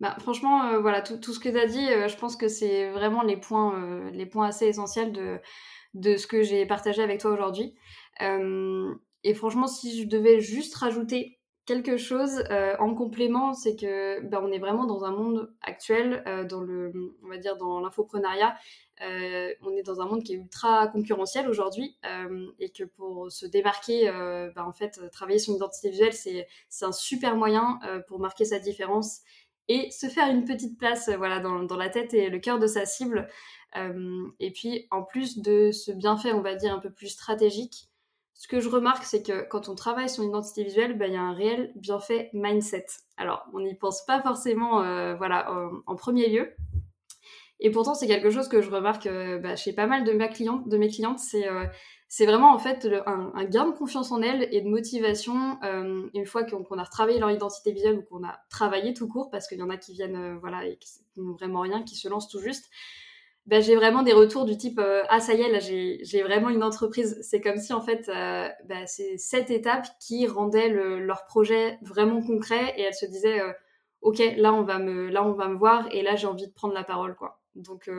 Bah, 0.00 0.16
franchement, 0.20 0.64
euh, 0.64 0.80
voilà, 0.80 1.02
tout, 1.02 1.18
tout, 1.18 1.34
ce 1.34 1.40
que 1.40 1.48
tu 1.48 1.58
as 1.58 1.66
dit, 1.66 1.86
euh, 1.90 2.08
je 2.08 2.16
pense 2.16 2.36
que 2.36 2.48
c'est 2.48 2.88
vraiment 2.90 3.22
les 3.22 3.36
points, 3.36 4.10
les 4.10 4.26
points 4.26 4.46
assez 4.48 4.66
essentiels 4.66 5.12
de, 5.12 5.38
de 5.94 6.16
ce 6.16 6.26
que 6.26 6.42
j'ai 6.42 6.64
partagé 6.66 7.02
avec 7.02 7.20
toi 7.20 7.32
aujourd'hui. 7.32 7.74
et 8.20 9.34
franchement, 9.34 9.66
si 9.66 10.00
je 10.00 10.08
devais 10.08 10.40
juste 10.40 10.74
rajouter 10.76 11.37
quelque 11.68 11.98
chose 11.98 12.42
en 12.80 12.94
complément, 12.94 13.52
c'est 13.52 13.76
que 13.76 14.20
bah, 14.22 14.40
on 14.42 14.50
est 14.50 14.58
vraiment 14.58 14.86
dans 14.86 15.04
un 15.04 15.12
monde 15.12 15.52
actuel, 15.62 16.24
dans 16.48 16.62
le, 16.62 16.92
on 17.22 17.28
va 17.28 17.36
dire 17.36 17.56
dans 17.56 17.78
l'infoprenariat, 17.80 18.56
euh, 19.02 19.54
on 19.62 19.76
est 19.76 19.82
dans 19.82 20.00
un 20.00 20.06
monde 20.06 20.24
qui 20.24 20.32
est 20.32 20.36
ultra 20.36 20.88
concurrentiel 20.88 21.48
aujourd'hui 21.48 21.96
euh, 22.04 22.50
et 22.58 22.70
que 22.70 22.84
pour 22.84 23.30
se 23.30 23.46
démarquer, 23.46 24.08
euh, 24.08 24.50
bah, 24.54 24.66
en 24.66 24.72
fait, 24.72 25.00
travailler 25.12 25.38
son 25.38 25.54
identité 25.54 25.90
visuelle, 25.90 26.12
c'est 26.12 26.46
un 26.82 26.92
super 26.92 27.36
moyen 27.36 27.80
pour 28.08 28.18
marquer 28.18 28.44
sa 28.44 28.58
différence 28.58 29.20
et 29.68 29.90
se 29.90 30.06
faire 30.06 30.28
une 30.30 30.44
petite 30.44 30.78
place 30.78 31.10
voilà, 31.10 31.40
dans, 31.40 31.76
la 31.76 31.90
tête 31.90 32.14
et 32.14 32.30
le 32.30 32.38
cœur 32.38 32.58
de 32.58 32.66
sa 32.66 32.86
cible. 32.86 33.28
et 33.74 34.50
puis, 34.52 34.86
en 34.90 35.02
plus 35.02 35.38
de 35.38 35.70
ce 35.72 35.92
bienfait, 35.92 36.32
on 36.32 36.40
va 36.40 36.54
dire, 36.54 36.74
un 36.74 36.78
peu 36.78 36.90
plus 36.90 37.08
stratégique, 37.08 37.88
ce 38.38 38.48
que 38.48 38.60
je 38.60 38.70
remarque, 38.70 39.04
c'est 39.04 39.22
que 39.22 39.46
quand 39.48 39.68
on 39.68 39.74
travaille 39.74 40.08
son 40.08 40.22
identité 40.22 40.64
visuelle, 40.64 40.96
bah, 40.96 41.08
il 41.08 41.12
y 41.12 41.16
a 41.16 41.22
un 41.22 41.34
réel 41.34 41.72
bienfait 41.76 42.30
mindset. 42.32 42.86
Alors, 43.18 43.44
on 43.52 43.60
n'y 43.60 43.74
pense 43.74 44.06
pas 44.06 44.22
forcément 44.22 44.76
voilà, 45.16 45.52
en 45.86 45.96
premier 45.96 46.28
lieu, 46.28 46.54
et 47.60 47.70
pourtant, 47.70 47.94
c'est 47.94 48.06
quelque 48.06 48.30
chose 48.30 48.48
que 48.48 48.62
je 48.62 48.70
remarque 48.70 49.06
euh, 49.06 49.38
bah, 49.38 49.56
chez 49.56 49.72
pas 49.72 49.86
mal 49.86 50.04
de, 50.04 50.12
mes 50.12 50.28
clientes. 50.88 51.18
C'est 51.18 51.48
euh, 51.48 51.66
c'est 52.10 52.24
vraiment 52.24 52.54
en 52.54 52.58
fait 52.58 52.88
un, 53.06 53.44
gain 53.44 53.66
de 53.66 53.76
confiance 53.76 54.12
en 54.12 54.22
elles 54.22 54.48
et 54.50 54.62
de 54.62 54.68
motivation 54.68 55.58
euh, 55.62 56.08
une 56.14 56.24
fois 56.24 56.42
qu'on 56.44 56.78
a 56.78 56.82
retravaillé 56.82 57.18
leur 57.18 57.30
identité 57.30 57.72
visuelle 57.72 57.98
ou 57.98 58.02
qu'on 58.02 58.24
a 58.24 58.38
travaillé 58.48 58.94
tout 58.94 59.08
court, 59.08 59.30
parce 59.30 59.46
qu'il 59.46 59.58
y 59.58 59.62
en 59.62 59.68
a 59.68 59.76
qui 59.76 59.92
viennent 59.92 60.38
voilà 60.38 60.64
et 60.64 60.78
qui 60.78 60.88
n'ont 61.16 61.32
vraiment 61.32 61.60
rien, 61.60 61.82
qui 61.82 61.96
se 61.96 62.08
lancent 62.08 62.28
tout 62.28 62.40
juste. 62.40 62.70
Bah, 63.48 63.60
j'ai 63.60 63.74
vraiment 63.74 64.02
des 64.02 64.12
retours 64.12 64.44
du 64.44 64.56
type 64.56 64.80
ah 65.08 65.20
ça 65.20 65.34
y 65.34 65.40
est 65.40 65.50
là 65.50 65.58
j'ai 65.58 66.22
vraiment 66.22 66.50
une 66.50 66.62
entreprise 66.62 67.18
c'est 67.22 67.40
comme 67.40 67.56
si 67.56 67.72
en 67.72 67.80
fait 67.80 68.06
bah, 68.06 68.86
c'est 68.86 69.16
cette 69.18 69.50
étape 69.50 69.86
qui 70.00 70.26
rendait 70.26 70.68
leur 70.68 71.24
projet 71.26 71.78
vraiment 71.82 72.22
concret 72.22 72.74
et 72.76 72.82
elles 72.82 72.94
se 72.94 73.06
disaient 73.06 73.40
ok 74.02 74.22
là 74.36 74.52
on 74.52 74.62
va 74.62 74.78
me 74.78 75.08
là 75.08 75.24
on 75.24 75.32
va 75.32 75.48
me 75.48 75.56
voir 75.56 75.88
et 75.92 76.02
là 76.02 76.14
j'ai 76.14 76.26
envie 76.26 76.46
de 76.46 76.52
prendre 76.52 76.74
la 76.74 76.84
parole 76.84 77.16
quoi 77.16 77.40
donc 77.54 77.90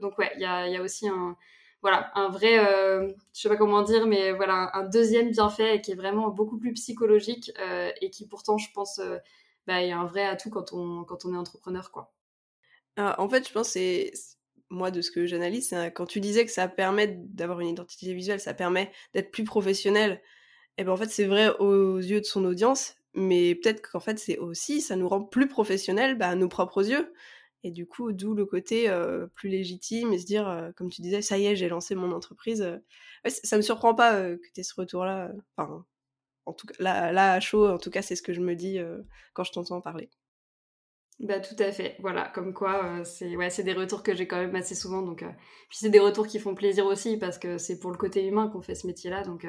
donc 0.00 0.18
ouais 0.18 0.30
il 0.36 0.42
y 0.42 0.46
a, 0.46 0.68
y 0.68 0.76
a 0.76 0.82
aussi 0.82 1.08
un 1.08 1.36
voilà, 1.82 2.12
un 2.14 2.28
vrai, 2.28 2.58
euh, 2.64 3.08
je 3.34 3.40
sais 3.40 3.48
pas 3.48 3.56
comment 3.56 3.82
dire, 3.82 4.06
mais 4.06 4.32
voilà, 4.32 4.70
un, 4.74 4.84
deuxième 4.84 5.30
bienfait 5.30 5.80
qui 5.80 5.90
est 5.90 5.96
vraiment 5.96 6.30
beaucoup 6.30 6.56
plus 6.56 6.72
psychologique 6.74 7.52
euh, 7.58 7.90
et 8.00 8.10
qui 8.10 8.26
pourtant, 8.28 8.56
je 8.56 8.70
pense, 8.72 9.00
euh, 9.00 9.18
bah, 9.66 9.82
est 9.82 9.90
un 9.90 10.06
vrai 10.06 10.24
atout 10.24 10.48
quand 10.48 10.72
on, 10.72 11.02
quand 11.02 11.24
on 11.24 11.34
est 11.34 11.36
entrepreneur, 11.36 11.90
quoi. 11.90 12.12
Ah, 12.96 13.16
en 13.20 13.28
fait, 13.28 13.48
je 13.48 13.52
pense 13.52 13.70
c'est 13.70 14.12
moi 14.72 14.90
de 14.90 15.02
ce 15.02 15.10
que 15.10 15.26
j'analyse, 15.26 15.74
quand 15.94 16.06
tu 16.06 16.20
disais 16.20 16.44
que 16.44 16.50
ça 16.50 16.66
permet 16.66 17.18
d'avoir 17.18 17.60
une 17.60 17.68
identité 17.68 18.12
visuelle, 18.14 18.40
ça 18.40 18.54
permet 18.54 18.90
d'être 19.14 19.30
plus 19.30 19.44
professionnel. 19.44 20.22
Et 20.78 20.82
eh 20.82 20.84
ben 20.84 20.92
en 20.92 20.96
fait, 20.96 21.10
c'est 21.10 21.26
vrai 21.26 21.50
aux 21.58 21.98
yeux 21.98 22.20
de 22.20 22.24
son 22.24 22.44
audience, 22.44 22.96
mais 23.14 23.54
peut-être 23.54 23.82
qu'en 23.82 24.00
fait, 24.00 24.18
c'est 24.18 24.38
aussi, 24.38 24.80
ça 24.80 24.96
nous 24.96 25.08
rend 25.08 25.22
plus 25.22 25.46
professionnels 25.46 26.16
bah, 26.16 26.28
à 26.28 26.34
nos 26.34 26.48
propres 26.48 26.88
yeux. 26.88 27.12
Et 27.64 27.70
du 27.70 27.86
coup, 27.86 28.12
d'où 28.12 28.34
le 28.34 28.46
côté 28.46 28.90
plus 29.34 29.48
légitime 29.50 30.12
et 30.12 30.18
se 30.18 30.26
dire, 30.26 30.72
comme 30.76 30.90
tu 30.90 31.02
disais, 31.02 31.22
ça 31.22 31.38
y 31.38 31.46
est, 31.46 31.56
j'ai 31.56 31.68
lancé 31.68 31.94
mon 31.94 32.12
entreprise. 32.12 32.62
Ouais, 33.24 33.30
ça 33.30 33.56
me 33.56 33.62
surprend 33.62 33.94
pas 33.94 34.22
que 34.22 34.48
tu 34.54 34.60
aies 34.60 34.64
ce 34.64 34.74
retour-là. 34.74 35.30
Enfin, 35.56 35.84
en 36.46 36.52
tout 36.54 36.66
cas, 36.66 36.74
là, 36.80 37.32
à 37.34 37.40
chaud, 37.40 37.68
en 37.68 37.78
tout 37.78 37.90
cas, 37.90 38.02
c'est 38.02 38.16
ce 38.16 38.22
que 38.22 38.32
je 38.32 38.40
me 38.40 38.56
dis 38.56 38.78
quand 39.34 39.44
je 39.44 39.52
t'entends 39.52 39.80
parler. 39.80 40.10
Bah 41.20 41.38
tout 41.40 41.54
à 41.58 41.70
fait, 41.70 41.96
voilà, 42.00 42.28
comme 42.34 42.52
quoi 42.52 43.04
c'est 43.04 43.36
ouais, 43.36 43.48
des 43.48 43.72
retours 43.74 44.02
que 44.02 44.14
j'ai 44.14 44.26
quand 44.26 44.38
même 44.38 44.56
assez 44.56 44.74
souvent, 44.74 45.02
donc 45.02 45.18
puis 45.68 45.78
c'est 45.78 45.90
des 45.90 46.00
retours 46.00 46.26
qui 46.26 46.40
font 46.40 46.54
plaisir 46.54 46.86
aussi 46.86 47.16
parce 47.16 47.38
que 47.38 47.58
c'est 47.58 47.78
pour 47.78 47.92
le 47.92 47.96
côté 47.96 48.26
humain 48.26 48.48
qu'on 48.48 48.60
fait 48.60 48.74
ce 48.74 48.88
métier-là, 48.88 49.22
donc 49.22 49.46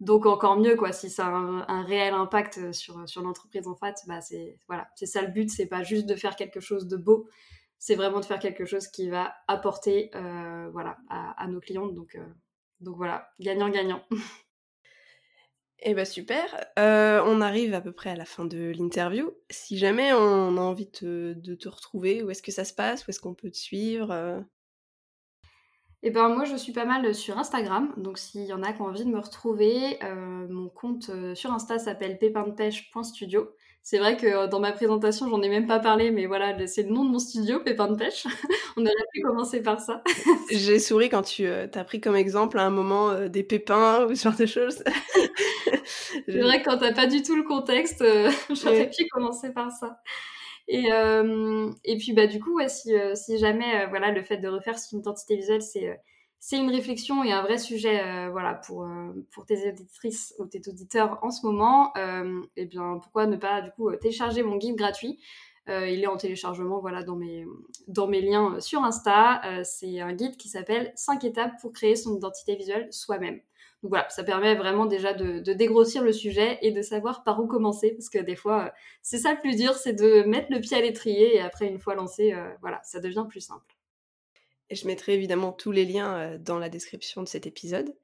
donc 0.00 0.24
encore 0.26 0.56
mieux 0.56 0.74
quoi, 0.74 0.92
si 0.92 1.10
ça 1.10 1.26
a 1.26 1.30
un, 1.30 1.82
réel 1.82 2.14
impact 2.14 2.72
sur, 2.72 3.06
sur 3.06 3.20
l'entreprise 3.20 3.68
en 3.68 3.74
fait, 3.74 3.96
bah 4.06 4.20
c'est 4.22 4.56
voilà, 4.68 4.88
c'est 4.94 5.06
ça 5.06 5.20
le 5.20 5.28
but, 5.28 5.50
c'est 5.50 5.66
pas 5.66 5.82
juste 5.82 6.06
de 6.06 6.14
faire 6.14 6.34
quelque 6.34 6.60
chose 6.60 6.86
de 6.86 6.96
beau, 6.96 7.28
c'est 7.82 7.96
vraiment 7.96 8.20
de 8.20 8.24
faire 8.24 8.38
quelque 8.38 8.64
chose 8.64 8.86
qui 8.86 9.08
va 9.10 9.34
apporter 9.48 10.12
euh, 10.14 10.68
voilà 10.72 10.98
à, 11.08 11.48
nos 11.48 11.58
clients. 11.58 11.88
Donc 11.88 12.14
euh, 12.14 12.24
donc 12.78 12.96
voilà, 12.96 13.28
gagnant 13.40 13.70
gagnant. 13.70 14.04
Eh 15.84 15.94
ben 15.94 16.04
super, 16.04 16.64
euh, 16.78 17.20
on 17.26 17.40
arrive 17.40 17.74
à 17.74 17.80
peu 17.80 17.90
près 17.90 18.10
à 18.10 18.14
la 18.14 18.24
fin 18.24 18.44
de 18.44 18.70
l'interview. 18.70 19.32
Si 19.50 19.76
jamais 19.76 20.12
on 20.12 20.56
a 20.56 20.60
envie 20.60 20.86
de 20.86 21.54
te 21.54 21.68
retrouver, 21.68 22.22
où 22.22 22.30
est-ce 22.30 22.42
que 22.42 22.52
ça 22.52 22.64
se 22.64 22.72
passe? 22.72 23.06
Où 23.06 23.10
est-ce 23.10 23.18
qu'on 23.18 23.34
peut 23.34 23.50
te 23.50 23.56
suivre 23.56 24.44
eh 26.04 26.10
ben 26.10 26.28
moi 26.30 26.44
je 26.44 26.56
suis 26.56 26.72
pas 26.72 26.84
mal 26.84 27.14
sur 27.14 27.38
Instagram, 27.38 27.94
donc 27.96 28.18
s'il 28.18 28.44
y 28.44 28.52
en 28.52 28.64
a 28.64 28.72
qui 28.72 28.82
ont 28.82 28.86
envie 28.86 29.04
de 29.04 29.10
me 29.10 29.20
retrouver, 29.20 30.02
euh, 30.02 30.48
mon 30.48 30.68
compte 30.68 31.10
euh, 31.10 31.36
sur 31.36 31.52
Insta 31.52 31.78
s'appelle 31.78 32.18
pépindepêche.studio. 32.18 33.48
C'est 33.84 33.98
vrai 33.98 34.16
que 34.16 34.26
euh, 34.26 34.46
dans 34.46 34.60
ma 34.60 34.72
présentation 34.72 35.28
j'en 35.28 35.42
ai 35.42 35.48
même 35.48 35.66
pas 35.66 35.80
parlé, 35.80 36.10
mais 36.10 36.26
voilà 36.26 36.66
c'est 36.66 36.84
le 36.84 36.90
nom 36.90 37.04
de 37.04 37.10
mon 37.10 37.18
studio, 37.18 37.60
Pépin 37.60 37.88
de 37.88 37.96
Pêche. 37.96 38.24
On 38.76 38.82
aurait 38.82 38.94
pu 39.12 39.20
commencer 39.22 39.62
par 39.62 39.80
ça. 39.80 40.02
J'ai 40.50 40.78
souri 40.78 41.08
quand 41.08 41.22
tu 41.22 41.46
t'as 41.70 41.84
pris 41.84 42.00
comme 42.00 42.16
exemple 42.16 42.58
à 42.58 42.64
un 42.64 42.70
moment 42.70 43.28
des 43.28 43.42
pépins 43.42 44.06
ou 44.10 44.14
ce 44.14 44.24
genre 44.24 44.36
de 44.36 44.46
choses. 44.46 44.82
c'est 46.26 46.40
vrai 46.40 46.62
que 46.62 46.70
quand 46.70 46.78
t'as 46.78 46.92
pas 46.92 47.06
du 47.06 47.22
tout 47.22 47.36
le 47.36 47.42
contexte, 47.42 48.04
j'aurais 48.50 48.90
pu 48.90 49.06
commencer 49.08 49.52
par 49.52 49.70
ça. 49.70 49.98
Et, 50.68 50.92
euh, 50.92 51.70
et 51.84 51.96
puis, 51.98 52.12
bah, 52.12 52.26
du 52.26 52.40
coup, 52.40 52.60
si, 52.68 52.94
euh, 52.94 53.14
si 53.14 53.38
jamais 53.38 53.82
euh, 53.82 53.86
voilà, 53.88 54.10
le 54.10 54.22
fait 54.22 54.38
de 54.38 54.48
refaire 54.48 54.76
une 54.92 55.00
identité 55.00 55.36
visuelle, 55.36 55.62
c'est 55.62 56.00
c'est 56.44 56.58
une 56.58 56.70
réflexion 56.70 57.22
et 57.22 57.30
un 57.30 57.42
vrai 57.42 57.56
sujet 57.56 58.28
voilà, 58.30 58.54
pour, 58.54 58.84
pour 59.30 59.46
tes 59.46 59.68
éditrices 59.68 60.34
ou 60.40 60.46
tes 60.46 60.60
auditeurs 60.66 61.20
en 61.22 61.30
ce 61.30 61.46
moment, 61.46 61.92
et 61.96 62.22
eh 62.56 62.66
bien 62.66 62.98
pourquoi 63.00 63.26
ne 63.26 63.36
pas 63.36 63.62
du 63.62 63.70
coup 63.70 63.94
télécharger 63.94 64.42
mon 64.42 64.56
guide 64.56 64.74
gratuit? 64.74 65.20
Il 65.68 66.02
est 66.02 66.08
en 66.08 66.16
téléchargement 66.16 66.80
voilà, 66.80 67.04
dans, 67.04 67.14
mes, 67.14 67.46
liens 68.20 68.58
sur 68.58 68.82
Insta. 68.82 69.62
c'est 69.62 70.00
un 70.00 70.14
guide 70.14 70.36
qui 70.36 70.48
s'appelle 70.48 70.92
5 70.96 71.22
étapes 71.22 71.60
pour 71.60 71.72
créer 71.72 71.94
son 71.94 72.16
identité 72.16 72.56
visuelle 72.56 72.88
soi-même. 72.90 73.40
Donc 73.82 73.90
voilà, 73.90 74.08
ça 74.10 74.22
permet 74.22 74.54
vraiment 74.54 74.86
déjà 74.86 75.12
de, 75.12 75.40
dégrossir 75.52 76.04
le 76.04 76.12
sujet 76.12 76.58
et 76.62 76.70
de 76.70 76.82
savoir 76.82 77.24
par 77.24 77.40
où 77.40 77.46
commencer, 77.48 77.90
parce 77.92 78.08
que 78.08 78.18
des 78.18 78.36
fois, 78.36 78.66
euh, 78.66 78.70
c'est 79.02 79.18
ça 79.18 79.34
le 79.34 79.40
plus 79.40 79.56
dur, 79.56 79.74
c'est 79.74 79.92
de 79.92 80.22
mettre 80.22 80.52
le 80.52 80.60
pied 80.60 80.76
à 80.76 80.80
l'étrier 80.80 81.36
et 81.36 81.40
après, 81.40 81.66
une 81.66 81.78
fois 81.78 81.96
lancé, 81.96 82.32
euh, 82.32 82.48
voilà, 82.60 82.80
ça 82.84 83.00
devient 83.00 83.26
plus 83.28 83.40
simple. 83.40 83.74
Et 84.72 84.74
je 84.74 84.86
mettrai 84.86 85.12
évidemment 85.12 85.52
tous 85.52 85.70
les 85.70 85.84
liens 85.84 86.16
euh, 86.16 86.38
dans 86.38 86.58
la 86.58 86.70
description 86.70 87.22
de 87.22 87.28
cet 87.28 87.46
épisode. 87.46 87.94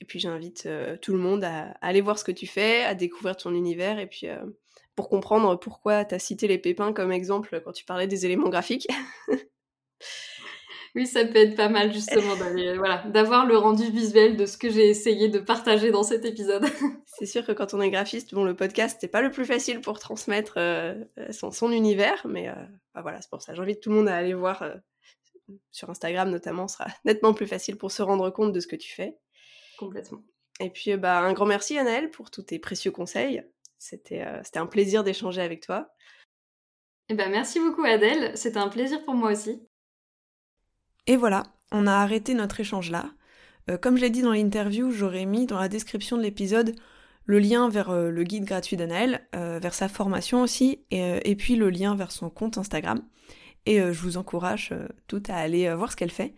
Et 0.00 0.04
puis 0.04 0.20
j'invite 0.20 0.68
tout 1.02 1.12
le 1.12 1.18
monde 1.18 1.42
à, 1.42 1.72
aller 1.80 2.00
voir 2.00 2.20
ce 2.20 2.24
que 2.24 2.30
tu 2.30 2.46
fais, 2.46 2.84
à 2.84 2.94
découvrir 2.94 3.36
ton 3.36 3.52
univers, 3.52 3.98
et 3.98 4.06
puis 4.06 4.28
pour 4.94 5.08
comprendre 5.08 5.58
pourquoi 5.58 6.04
tu 6.04 6.14
as 6.14 6.20
cité 6.20 6.46
les 6.46 6.58
pépins 6.58 6.92
comme 6.92 7.10
exemple 7.10 7.60
quand 7.64 7.72
tu 7.72 7.84
parlais 7.84 8.06
des 8.06 8.24
éléments 8.24 8.48
graphiques. 8.48 8.86
Oui, 10.94 11.06
ça 11.06 11.24
peut 11.24 11.36
être 11.36 11.56
pas 11.56 11.68
mal 11.68 11.92
justement 11.92 12.34
voilà, 12.76 13.04
d'avoir 13.08 13.46
le 13.46 13.56
rendu 13.56 13.90
visuel 13.90 14.36
de 14.36 14.46
ce 14.46 14.56
que 14.56 14.70
j'ai 14.70 14.88
essayé 14.88 15.28
de 15.28 15.38
partager 15.38 15.90
dans 15.90 16.02
cet 16.02 16.24
épisode. 16.24 16.64
c'est 17.06 17.26
sûr 17.26 17.44
que 17.44 17.52
quand 17.52 17.74
on 17.74 17.80
est 17.80 17.90
graphiste, 17.90 18.34
bon, 18.34 18.44
le 18.44 18.56
podcast, 18.56 18.98
c'est 19.00 19.08
pas 19.08 19.22
le 19.22 19.30
plus 19.30 19.44
facile 19.44 19.80
pour 19.80 19.98
transmettre 19.98 20.54
euh, 20.56 20.94
son, 21.30 21.70
univers, 21.70 22.26
mais 22.26 22.48
euh, 22.48 22.54
bah 22.94 23.02
voilà, 23.02 23.20
c'est 23.20 23.30
pour 23.30 23.42
ça. 23.42 23.54
J'invite 23.54 23.80
tout 23.80 23.90
le 23.90 23.96
monde 23.96 24.08
à 24.08 24.16
aller 24.16 24.34
voir 24.34 24.62
euh, 24.62 24.74
sur 25.70 25.90
Instagram 25.90 26.30
notamment, 26.30 26.68
ce 26.68 26.76
sera 26.76 26.86
nettement 27.04 27.34
plus 27.34 27.46
facile 27.46 27.76
pour 27.76 27.90
se 27.90 28.02
rendre 28.02 28.30
compte 28.30 28.52
de 28.52 28.60
ce 28.60 28.66
que 28.66 28.76
tu 28.76 28.92
fais. 28.92 29.18
Complètement. 29.78 30.22
Et 30.60 30.70
puis, 30.70 30.96
bah, 30.96 31.20
un 31.20 31.32
grand 31.32 31.46
merci, 31.46 31.78
Annelle, 31.78 32.10
pour 32.10 32.30
tous 32.30 32.42
tes 32.42 32.58
précieux 32.58 32.90
conseils. 32.90 33.44
C'était 33.78 34.24
un 34.56 34.66
plaisir 34.66 35.04
d'échanger 35.04 35.40
avec 35.40 35.64
toi. 35.64 35.94
Eh 37.08 37.14
ben, 37.14 37.30
merci 37.30 37.60
beaucoup, 37.60 37.84
Adèle. 37.84 38.36
C'était 38.36 38.58
un 38.58 38.68
plaisir 38.68 39.04
pour 39.04 39.14
moi 39.14 39.30
aussi. 39.30 39.62
Et 41.06 41.16
voilà, 41.16 41.44
on 41.72 41.86
a 41.86 41.94
arrêté 41.94 42.34
notre 42.34 42.60
échange 42.60 42.90
là. 42.90 43.10
Euh, 43.70 43.78
comme 43.78 43.96
je 43.96 44.02
l'ai 44.02 44.10
dit 44.10 44.22
dans 44.22 44.32
l'interview, 44.32 44.90
j'aurais 44.90 45.24
mis 45.24 45.46
dans 45.46 45.58
la 45.58 45.68
description 45.68 46.18
de 46.18 46.22
l'épisode 46.22 46.74
le 47.24 47.38
lien 47.38 47.68
vers 47.68 47.90
euh, 47.90 48.10
le 48.10 48.24
guide 48.24 48.44
gratuit 48.44 48.76
d'Anaël, 48.76 49.26
euh, 49.34 49.58
vers 49.58 49.74
sa 49.74 49.88
formation 49.88 50.42
aussi, 50.42 50.84
et, 50.90 51.36
puis 51.36 51.56
le 51.56 51.70
lien 51.70 51.94
vers 51.94 52.12
son 52.12 52.30
compte 52.30 52.58
Instagram. 52.58 53.02
Et 53.66 53.78
je 53.78 54.00
vous 54.00 54.16
encourage 54.16 54.72
toutes 55.08 55.28
à 55.28 55.36
aller 55.36 55.72
voir 55.74 55.92
ce 55.92 55.96
qu'elle 55.96 56.10
fait. 56.10 56.34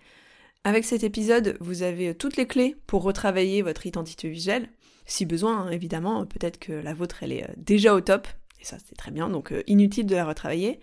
Avec 0.64 0.84
cet 0.84 1.04
épisode, 1.04 1.56
vous 1.60 1.82
avez 1.82 2.14
toutes 2.14 2.36
les 2.36 2.46
clés 2.46 2.76
pour 2.86 3.02
retravailler 3.02 3.62
votre 3.62 3.86
identité 3.86 4.28
visuelle. 4.28 4.68
Si 5.06 5.26
besoin, 5.26 5.58
hein, 5.58 5.70
évidemment, 5.70 6.26
peut-être 6.26 6.58
que 6.58 6.72
la 6.72 6.92
vôtre, 6.92 7.22
elle 7.22 7.32
est 7.32 7.48
déjà 7.56 7.94
au 7.94 8.00
top, 8.00 8.26
et 8.60 8.64
ça 8.64 8.76
c'est 8.84 8.96
très 8.96 9.10
bien, 9.10 9.28
donc 9.28 9.54
inutile 9.66 10.06
de 10.06 10.16
la 10.16 10.24
retravailler. 10.24 10.80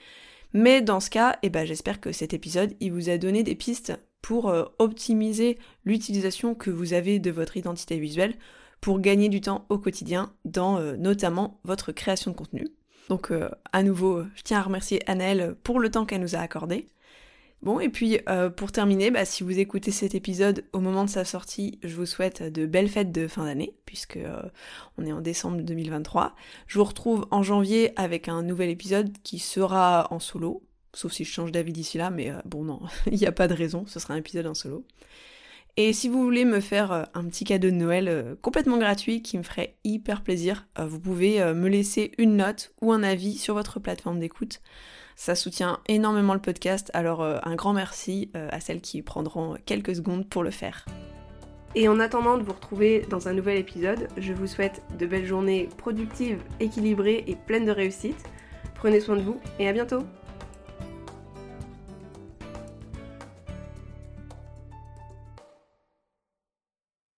Mais 0.54 0.82
dans 0.82 1.00
ce 1.00 1.10
cas, 1.10 1.38
eh 1.44 1.50
ben, 1.50 1.66
j'espère 1.66 2.00
que 2.00 2.12
cet 2.12 2.34
épisode 2.34 2.74
il 2.80 2.92
vous 2.92 3.10
a 3.10 3.18
donné 3.18 3.44
des 3.44 3.56
pistes 3.56 3.94
pour 4.22 4.50
euh, 4.50 4.66
optimiser 4.80 5.58
l'utilisation 5.86 6.56
que 6.56 6.70
vous 6.70 6.94
avez 6.94 7.20
de 7.20 7.32
votre 7.32 7.58
identité 7.58 8.00
visuelle 8.00 8.36
pour 8.82 9.00
gagner 9.00 9.30
du 9.30 9.42
temps 9.42 9.66
au 9.70 9.78
quotidien 9.78 10.34
dans 10.46 10.78
euh, 10.78 10.96
notamment 10.96 11.60
votre 11.64 11.92
création 11.92 12.32
de 12.32 12.36
contenu. 12.36 12.68
Donc 13.10 13.32
euh, 13.32 13.50
à 13.72 13.84
nouveau, 13.84 14.24
je 14.36 14.44
tiens 14.44 14.60
à 14.60 14.64
remercier 14.64 15.08
Annelle 15.10 15.56
pour 15.64 15.80
le 15.80 15.90
temps 15.90 16.06
qu'elle 16.06 16.22
nous 16.22 16.36
a 16.36 16.40
accordé. 16.40 16.88
Bon, 17.64 17.80
et 17.80 17.90
puis 17.90 18.20
pour 18.56 18.72
terminer, 18.72 19.10
bah, 19.10 19.26
si 19.26 19.42
vous 19.42 19.58
écoutez 19.58 19.90
cet 19.90 20.14
épisode 20.14 20.64
au 20.74 20.80
moment 20.80 21.04
de 21.04 21.10
sa 21.10 21.26
sortie, 21.26 21.80
je 21.84 21.96
vous 21.96 22.06
souhaite 22.06 22.44
de 22.44 22.68
belles 22.68 22.88
fêtes 22.88 23.12
de 23.12 23.28
fin 23.28 23.46
d'année, 23.46 23.74
puisque 23.88 24.20
on 25.00 25.06
est 25.08 25.12
en 25.12 25.22
décembre 25.22 25.62
2023. 25.62 26.36
Je 26.68 26.78
vous 26.78 26.86
retrouve 26.86 27.26
en 27.32 27.42
janvier 27.42 27.94
avec 28.00 28.28
un 28.28 28.44
nouvel 28.44 28.70
épisode 28.70 29.12
qui 29.24 29.40
sera 29.40 30.08
en 30.14 30.20
solo, 30.20 30.62
sauf 30.94 31.12
si 31.12 31.24
je 31.24 31.32
change 31.32 31.52
d'avis 31.52 31.74
d'ici 31.74 31.98
là, 31.98 32.12
mais 32.12 32.32
bon 32.46 32.64
non, 32.64 32.80
il 33.12 33.18
n'y 33.18 33.26
a 33.26 33.32
pas 33.32 33.48
de 33.48 33.56
raison, 33.56 33.86
ce 33.88 34.00
sera 34.00 34.14
un 34.14 34.18
épisode 34.18 34.46
en 34.46 34.54
solo. 34.54 34.86
Et 35.78 35.94
si 35.94 36.10
vous 36.10 36.24
voulez 36.24 36.44
me 36.44 36.60
faire 36.60 37.08
un 37.14 37.24
petit 37.26 37.44
cadeau 37.46 37.70
de 37.70 37.76
Noël 37.76 38.36
complètement 38.42 38.80
gratuit 38.80 39.22
qui 39.22 39.38
me 39.38 39.44
ferait 39.44 39.76
hyper 39.84 40.24
plaisir, 40.24 40.66
vous 40.80 41.00
pouvez 41.00 41.40
me 41.54 41.70
laisser 41.70 42.14
une 42.18 42.38
note 42.38 42.74
ou 42.82 42.92
un 42.92 43.04
avis 43.04 43.38
sur 43.38 43.54
votre 43.54 43.80
plateforme 43.80 44.20
d'écoute. 44.20 44.60
Ça 45.20 45.34
soutient 45.34 45.80
énormément 45.88 46.36
le 46.36 46.40
podcast, 46.40 46.92
alors 46.94 47.24
euh, 47.24 47.40
un 47.42 47.56
grand 47.56 47.74
merci 47.74 48.30
euh, 48.36 48.48
à 48.52 48.60
celles 48.60 48.82
qui 48.82 49.02
prendront 49.02 49.58
quelques 49.66 49.96
secondes 49.96 50.30
pour 50.30 50.44
le 50.44 50.52
faire. 50.52 50.86
Et 51.74 51.90
en 51.90 52.00
attendant 52.00 52.38
de 52.38 52.44
vous 52.44 52.54
retrouver 52.54 53.04
dans 53.10 53.28
un 53.28 53.34
nouvel 53.34 53.58
épisode, 53.58 54.10
je 54.18 54.32
vous 54.32 54.46
souhaite 54.46 54.84
de 55.00 55.08
belles 55.08 55.26
journées 55.26 55.70
productives, 55.76 56.38
équilibrées 56.60 57.24
et 57.26 57.36
pleines 57.36 57.66
de 57.66 57.72
réussite. 57.72 58.30
Prenez 58.76 59.00
soin 59.00 59.16
de 59.16 59.24
vous 59.24 59.40
et 59.58 59.68
à 59.68 59.74
bientôt 59.74 60.04